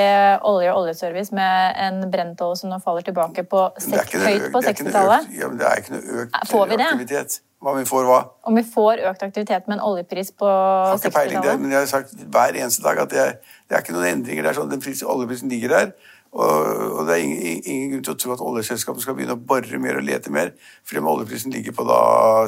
olje 0.48 0.72
og 0.72 0.82
oljeservice 0.82 1.36
med 1.36 1.78
en 1.80 2.08
brentolje 2.12 2.64
som 2.64 2.72
nå 2.72 2.80
faller 2.84 3.06
tilbake 3.08 3.46
på 3.48 3.62
høyt 3.72 3.84
på 3.86 3.86
det 3.86 4.00
er 4.00 4.08
ikke 4.10 4.24
noe 4.52 4.64
60-tallet. 4.66 5.30
Ja, 5.38 5.50
men 5.52 5.60
det 5.62 5.68
er 5.70 5.84
ikke 5.84 5.94
noe 5.96 6.24
økt 6.24 6.40
aktivitet. 6.40 6.52
Får 6.52 6.72
vi 6.72 6.80
det? 6.80 6.88
aktivitet. 6.90 7.38
Hva 7.66 7.72
vi 7.74 7.86
får 7.90 8.04
hva? 8.06 8.18
Om 8.46 8.60
vi 8.60 8.62
får 8.62 9.00
økt 9.10 9.24
aktivitet 9.26 9.64
med 9.66 9.80
en 9.80 9.86
oljepris 9.88 10.28
på 10.38 10.46
Jeg 10.46 10.90
har 10.92 11.00
ikke 11.00 11.10
peiling, 11.16 11.40
det, 11.42 11.54
men 11.64 11.72
jeg 11.74 11.80
har 11.80 11.88
sagt 11.90 12.12
hver 12.14 12.58
eneste 12.60 12.84
dag 12.86 13.00
at 13.02 13.10
det 13.10 13.22
er, 13.24 13.32
det 13.66 13.74
er 13.74 13.82
ikke 13.82 13.96
noen 13.96 14.10
endringer. 14.12 14.46
Det 14.46 14.52
er 14.52 14.58
sånn, 14.60 14.70
den 14.70 14.84
pris, 14.84 15.02
Oljeprisen 15.02 15.50
ligger 15.50 15.74
der, 15.74 15.90
og, 16.36 16.52
og 17.00 17.08
det 17.08 17.16
er 17.16 17.24
ingen, 17.24 17.64
ingen 17.64 17.96
grunn 17.96 18.06
til 18.06 18.14
å 18.14 18.20
tro 18.22 18.36
at 18.36 18.44
oljeselskapene 18.46 19.02
skal 19.02 19.18
begynne 19.18 19.38
å 19.40 19.42
bore 19.50 19.82
mer 19.82 19.98
og 19.98 20.06
lete 20.06 20.34
mer, 20.36 20.54
fordi 20.86 21.02
om 21.02 21.10
oljeprisen 21.16 21.58
ligger 21.58 21.74
på 21.74 21.88
da 21.90 22.00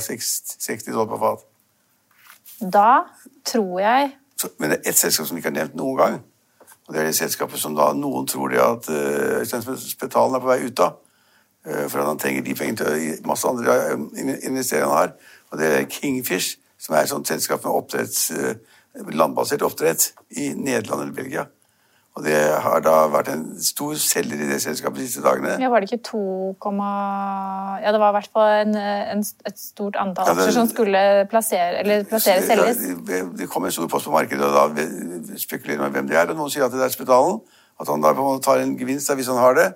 60, 0.06 0.60
60 0.68 0.94
dollar 0.94 1.10
på 1.10 1.20
fat. 1.24 1.46
Da 2.78 2.92
tror 3.48 3.82
jeg 3.82 4.14
Så, 4.38 4.52
men 4.62 4.70
det 4.70 4.84
er 4.84 4.92
ett 4.92 5.02
selskap 5.02 5.32
som 5.32 5.42
ikke 5.42 5.50
er 5.50 5.58
nevnt 5.58 5.82
noen 5.82 5.98
gang, 5.98 6.22
og 6.86 6.94
det 6.94 7.02
er 7.02 7.10
det 7.10 7.18
selskapet 7.18 7.58
som 7.58 7.74
da 7.74 7.90
noen 7.98 8.30
tror 8.30 8.54
de 8.54 8.62
at 8.62 8.86
uh, 8.94 9.74
Spetalen 9.82 10.38
er 10.38 10.46
på 10.46 10.54
vei 10.54 10.62
ut 10.68 10.86
av. 10.86 11.02
Eh, 11.68 11.90
for 11.92 12.06
han 12.06 12.20
trenger 12.20 12.46
de 12.46 12.56
pengene 12.56 12.78
til 12.80 13.28
masse 13.28 13.48
andre 13.48 13.76
eh, 13.92 14.32
investeringer 14.48 14.88
han 14.88 14.98
har. 14.98 15.14
Og 15.52 15.60
det 15.60 15.74
er 15.74 15.92
Kingfish, 15.92 16.56
som 16.80 16.96
er 16.96 17.04
et 17.04 17.12
sånt 17.12 17.28
selskap 17.28 17.66
med 17.66 17.76
oppdretts, 17.76 18.32
eh, 18.32 18.56
landbasert 19.12 19.66
oppdrett 19.66 20.12
i 20.38 20.54
Nederland 20.56 21.02
eller 21.02 21.16
Belgia. 21.16 21.48
Og 22.18 22.24
det 22.26 22.38
har 22.64 22.80
da 22.82 22.96
vært 23.14 23.28
en 23.30 23.44
stor 23.62 23.94
selger 24.02 24.40
i 24.42 24.48
det 24.50 24.58
selskapet 24.64 25.04
de 25.04 25.06
siste 25.06 25.22
dagene. 25.22 25.52
Ja, 25.62 25.70
Var 25.70 25.84
det 25.84 25.92
ikke 25.92 26.08
2, 26.08 26.22
ja, 27.84 27.92
det 27.94 28.00
var 28.02 28.10
i 28.10 28.16
hvert 28.16 28.30
fall 28.34 28.54
en, 28.64 28.74
en, 29.14 29.22
et 29.46 29.60
stort 29.62 30.00
antall 30.02 30.32
ja, 30.32 30.34
aksjer 30.34 30.56
som 30.56 30.72
skulle 30.72 31.04
plassere, 31.30 31.84
eller 31.84 32.08
plassere 32.10 32.42
selges? 32.48 32.82
Det, 33.06 33.22
det 33.38 33.50
kom 33.54 33.70
en 33.70 33.76
stor 33.76 33.92
post 33.92 34.10
på 34.10 34.16
markedet, 34.16 34.42
og 34.42 34.56
da 34.58 34.88
spekulerer 35.38 35.84
man 35.84 35.94
hvem 35.94 36.10
det 36.10 36.18
er. 36.18 36.34
Og 36.34 36.42
noen 36.42 36.50
sier 36.50 36.66
at 36.66 36.74
det 36.74 36.82
er 36.88 36.96
Spetalen. 36.96 37.38
At 37.78 37.92
han 37.94 38.02
da 38.02 38.16
på 38.18 38.24
en 38.24 38.32
måte 38.32 38.48
tar 38.48 38.66
en 38.66 38.74
gevinst 38.80 39.14
hvis 39.14 39.30
han 39.30 39.38
har 39.38 39.54
det, 39.54 39.68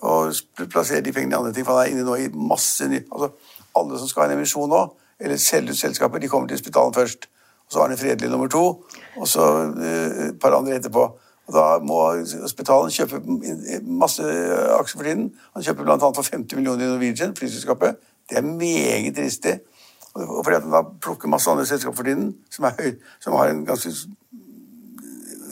og 0.00 0.32
plassere 0.72 1.04
de 1.04 1.12
pengene 1.12 1.34
i 1.34 1.38
andre 1.38 1.52
ting. 1.52 1.66
For 1.66 1.76
han 1.76 1.86
er 1.86 1.92
inne 1.92 2.06
nå 2.06 2.16
i 2.20 2.30
masse 2.32 2.88
ny... 2.88 3.02
Altså, 3.12 3.32
alle 3.76 3.98
som 3.98 4.08
skal 4.08 4.24
ha 4.24 4.28
en 4.28 4.36
emisjon 4.36 4.68
nå, 4.68 4.80
eller 5.22 5.38
selge 5.40 5.72
ut 5.72 5.78
selskaper, 5.78 6.20
de 6.20 6.28
kommer 6.28 6.48
til 6.48 6.58
spitalen 6.60 6.92
først. 6.94 7.28
Og 7.66 7.72
så 7.72 7.78
har 7.78 7.86
han 7.86 7.94
en 7.94 8.00
fredelig 8.00 8.28
nummer 8.28 8.50
to, 8.52 8.64
og 9.16 9.28
så 9.28 9.46
uh, 9.72 10.26
et 10.26 10.40
par 10.40 10.56
andre 10.56 10.76
etterpå. 10.76 11.06
Og 11.46 11.54
Da 11.56 11.62
må 11.82 11.98
Spetalen 12.48 12.92
kjøpe 12.94 13.18
masse 13.82 14.22
aksjer 14.22 14.98
for 14.98 15.08
tiden. 15.08 15.30
Han 15.56 15.64
kjøper 15.64 15.88
bl.a. 15.88 15.96
for 15.98 16.22
50 16.22 16.56
millioner 16.56 16.84
i 16.84 16.90
Norwegian, 16.90 17.36
flyselskapet. 17.36 17.96
Det 18.30 18.38
er 18.38 18.46
meget 18.46 19.16
dristig. 19.16 19.58
Og 20.14 20.44
fordi 20.44 20.56
at 20.56 20.62
han 20.62 20.72
da 20.72 20.82
plukker 21.02 21.28
masse 21.28 21.50
andre 21.50 21.66
selskaper 21.66 21.96
for 21.96 22.06
tiden, 22.06 22.34
som, 22.50 22.68
høy, 22.78 22.92
som 23.20 23.32
har 23.40 23.50
en 23.50 23.64
ganske 23.66 23.90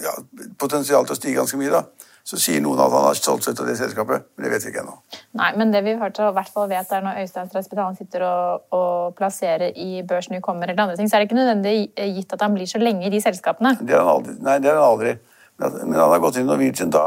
ja, 0.04 0.14
potensial 0.60 1.08
til 1.08 1.16
å 1.16 1.18
stige 1.18 1.40
ganske 1.40 1.58
mye, 1.60 1.72
da, 1.72 1.82
så 2.26 2.38
sier 2.38 2.60
noen 2.62 2.78
at 2.78 2.92
han 2.92 3.06
har 3.08 3.18
solgt 3.18 3.46
seg 3.46 3.56
ut 3.56 3.62
av 3.64 3.68
det 3.70 3.76
selskapet. 3.80 4.26
Men 4.36 4.46
det 4.46 4.52
vet 4.52 4.66
vi 4.66 4.72
ikke 4.72 4.82
ennå. 4.84 4.96
Nei, 5.40 5.50
men 5.58 5.72
det 5.72 5.82
vi 5.86 5.94
i 5.94 5.98
hvert 5.98 6.52
fall 6.52 6.68
vet 6.70 6.92
er 6.94 7.04
når 7.04 7.22
Øystein 7.22 7.50
Straspetalen 7.50 7.98
sitter 7.98 8.24
og, 8.26 8.68
og, 8.76 9.16
plasserer 9.18 9.74
i 9.74 10.04
børsen 10.06 10.38
kommer 10.44 10.70
eller 10.70 10.84
andre 10.84 10.98
ting, 11.00 11.10
så 11.10 11.16
er 11.16 11.24
det 11.24 11.30
ikke 11.30 11.40
nødvendig 11.40 11.74
gitt 11.96 12.36
at 12.36 12.44
han 12.44 12.54
blir 12.54 12.70
så 12.70 12.80
lenge 12.82 13.08
i 13.08 13.12
de 13.12 13.22
selskapene. 13.24 13.74
Det 13.80 13.96
er 13.96 14.04
han 14.04 14.14
aldri. 14.14 14.36
Nei, 14.46 14.56
det 14.62 14.70
er 14.70 14.78
han 14.78 14.86
aldri. 14.86 15.16
Men 15.60 15.98
han 15.98 16.14
har 16.14 16.22
gått 16.22 16.40
inn 16.40 16.46
i 16.46 16.50
Norwegian, 16.50 16.92
da, 16.94 17.04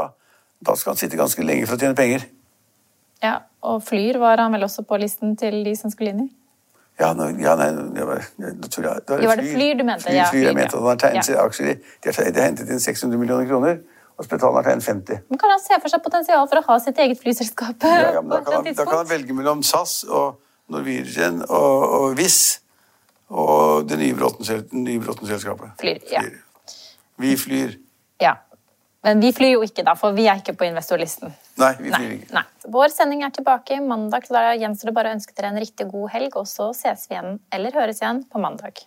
da 0.62 0.76
skal 0.78 0.94
han 0.94 1.00
sitte 1.00 1.18
ganske 1.18 1.46
lenge 1.46 1.66
for 1.66 1.78
å 1.78 1.84
tjene 1.84 1.98
penger. 1.98 2.28
Ja, 3.24 3.38
Og 3.64 3.80
Flyr 3.86 4.18
var 4.20 4.42
han 4.42 4.52
vel 4.52 4.66
også 4.66 4.84
på 4.84 4.98
listen 5.00 5.38
til 5.40 5.62
de 5.64 5.72
som 5.78 5.92
skulle 5.92 6.12
inn 6.12 6.26
i? 6.26 6.30
Ja, 7.00 7.10
no, 7.16 7.26
ja 7.42 7.56
nei, 7.58 7.70
jeg, 7.72 8.20
jeg, 8.38 8.68
tror 8.70 8.84
jeg, 8.86 9.02
det 9.02 9.16
var, 9.16 9.24
var 9.26 9.40
det 9.40 9.48
Flyr 9.50 9.78
du 9.78 9.82
mente? 9.82 10.04
Flyr, 10.04 10.14
ja, 10.14 10.26
flyr, 10.30 10.44
jeg 10.46 10.58
mente. 10.58 10.78
Han 10.78 10.92
har 10.92 11.00
tegnet 11.02 11.30
ja. 11.32 11.42
aksjer 11.42 11.70
i. 11.72 11.74
De 12.04 12.12
har 12.12 12.44
hentet 12.44 12.70
inn 12.70 12.82
600 12.82 13.18
millioner 13.18 13.48
kroner. 13.50 13.80
Og 14.14 14.28
betaler 14.30 14.62
til 14.62 14.78
1,50. 14.78 15.22
Men 15.30 15.40
Kan 15.42 15.50
han 15.50 15.62
se 15.62 15.78
for 15.82 15.90
seg 15.90 16.02
potensial 16.04 16.46
for 16.50 16.60
å 16.60 16.66
ha 16.68 16.76
sitt 16.82 16.98
eget 17.02 17.18
flyselskap? 17.18 17.82
Ja, 17.82 18.12
ja, 18.18 18.22
da, 18.22 18.40
kan 18.46 18.60
han, 18.60 18.68
da, 18.68 18.86
kan 18.86 19.00
han, 19.00 19.08
velge 19.10 19.34
mellom 19.34 19.64
SAS 19.66 20.04
og 20.06 20.36
Norwegian 20.70 21.42
og, 21.48 21.80
og 21.98 22.18
Wizz 22.20 22.60
og 23.34 23.88
det 23.90 23.98
nye 23.98 24.14
Bråten-selskapet. 24.14 25.74
Flyr, 25.80 25.98
ja. 26.12 26.22
Flyr. 26.22 26.76
Vi 27.24 27.34
flyr. 27.40 27.74
Ja. 28.22 28.36
Men 29.04 29.20
vi 29.20 29.32
flyr 29.36 29.56
jo 29.56 29.64
ikke, 29.66 29.82
da, 29.84 29.96
for 29.98 30.14
vi 30.16 30.28
er 30.30 30.40
ikke 30.40 30.54
på 30.56 30.68
investorlisten. 30.68 31.34
Nei, 31.60 31.72
vi 31.80 31.90
flyr 31.90 32.06
nei, 32.06 32.14
ikke. 32.20 32.30
Nei. 32.38 32.44
Vår 32.76 32.94
sending 32.94 33.26
er 33.26 33.34
tilbake 33.34 33.80
mandag, 33.84 34.24
så 34.28 34.38
da 34.38 34.54
gjenstår 34.54 34.90
det 34.90 34.96
bare 34.96 35.12
å 35.12 35.18
ønske 35.18 35.36
dere 35.36 35.52
en 35.52 35.60
riktig 35.60 35.90
god 35.90 36.14
helg, 36.14 36.38
og 36.40 36.48
så 36.48 36.70
ses 36.76 37.04
vi 37.10 37.18
igjen, 37.18 37.38
eller 37.52 37.76
høres 37.76 38.00
igjen, 38.00 38.24
på 38.30 38.40
mandag. 38.40 38.86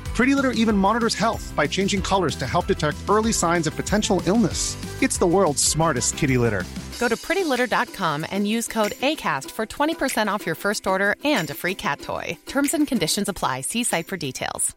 Pretty 0.21 0.35
Litter 0.35 0.51
even 0.51 0.77
monitors 0.77 1.15
health 1.15 1.51
by 1.55 1.65
changing 1.65 1.99
colors 1.99 2.35
to 2.35 2.45
help 2.45 2.67
detect 2.67 2.97
early 3.09 3.33
signs 3.33 3.65
of 3.65 3.75
potential 3.75 4.21
illness. 4.27 4.77
It's 5.01 5.17
the 5.17 5.25
world's 5.25 5.63
smartest 5.63 6.15
kitty 6.15 6.37
litter. 6.37 6.63
Go 6.99 7.07
to 7.07 7.15
prettylitter.com 7.15 8.27
and 8.29 8.47
use 8.47 8.67
code 8.67 8.91
ACAST 8.91 9.49
for 9.49 9.65
20% 9.65 10.27
off 10.27 10.45
your 10.45 10.53
first 10.53 10.85
order 10.85 11.15
and 11.23 11.49
a 11.49 11.55
free 11.55 11.73
cat 11.73 12.01
toy. 12.01 12.37
Terms 12.45 12.75
and 12.75 12.87
conditions 12.87 13.29
apply. 13.29 13.61
See 13.61 13.83
site 13.83 14.05
for 14.05 14.15
details. 14.15 14.75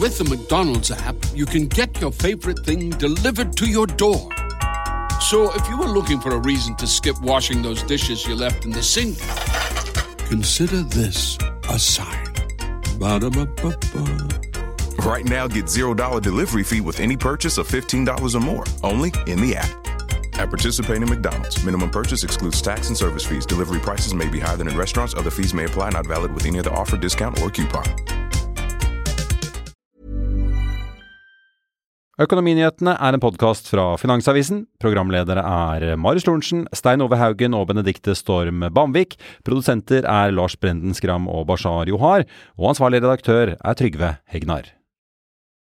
With 0.00 0.18
the 0.18 0.24
McDonald's 0.24 0.90
app, 0.90 1.14
you 1.32 1.46
can 1.46 1.68
get 1.68 2.00
your 2.00 2.10
favorite 2.10 2.58
thing 2.66 2.90
delivered 2.90 3.56
to 3.58 3.66
your 3.66 3.86
door. 3.86 4.30
So 5.20 5.54
if 5.54 5.68
you 5.68 5.78
were 5.78 5.92
looking 5.98 6.18
for 6.18 6.32
a 6.32 6.38
reason 6.38 6.74
to 6.78 6.88
skip 6.88 7.22
washing 7.22 7.62
those 7.62 7.84
dishes 7.84 8.26
you 8.26 8.34
left 8.34 8.64
in 8.64 8.72
the 8.72 8.82
sink, 8.82 9.16
consider 10.28 10.82
this 10.82 11.38
a 11.70 11.78
sign. 11.78 12.32
Ba-da-ba-ba-ba. 12.98 14.51
Right 15.02 15.24
now, 15.24 15.48
get 15.48 15.64
$0 15.64 16.22
delivery 16.22 16.62
fee 16.62 16.80
with 16.80 17.00
any 17.00 17.16
purchase 17.16 17.58
of 17.58 17.66
$15 17.66 18.34
or 18.36 18.40
more, 18.40 18.64
only 18.84 19.10
in 19.26 19.40
the 19.42 19.56
app. 19.56 19.74
At 20.38 20.48
participating 20.48 21.08
McDonald's, 21.10 21.64
minimum 21.64 21.90
purchase 21.90 22.22
excludes 22.22 22.62
tax 22.62 22.86
and 22.88 22.96
service 22.96 23.26
fees. 23.26 23.44
Delivery 23.44 23.80
prices 23.80 24.14
may 24.14 24.28
be 24.28 24.38
higher 24.38 24.56
than 24.56 24.68
in 24.68 24.76
restaurants. 24.78 25.12
Other 25.14 25.30
fees 25.30 25.54
may 25.54 25.64
apply, 25.64 25.90
not 25.90 26.06
valid 26.06 26.32
with 26.32 26.46
any 26.46 26.60
other 26.60 26.72
offer, 26.72 26.96
discount, 26.96 27.42
or 27.42 27.50
coupon. 27.50 27.82
Økonominyhetene 32.22 32.92
er 32.94 33.16
en 33.16 33.20
podkast 33.20 33.66
fra 33.72 33.96
Finansavisen. 33.98 34.66
Programledere 34.78 35.42
er 35.42 35.96
Marius 35.96 36.28
Lorentzen, 36.28 36.68
Stein 36.72 37.02
Ove 37.02 37.18
Haugen 37.18 37.56
og 37.58 37.66
Benedikte 37.72 38.14
Storm 38.14 38.62
Bamvik. 38.70 39.16
Produsenter 39.42 40.06
er 40.06 40.30
Lars 40.30 40.54
Brenden 40.54 40.94
Skram 40.94 41.26
og 41.26 41.48
Bashar 41.50 41.90
Johar. 41.90 42.22
Og 42.54 42.70
ansvarlig 42.70 43.02
redaktør 43.02 43.56
er 43.58 43.74
Trygve 43.74 44.12
Hegnar. 44.30 44.70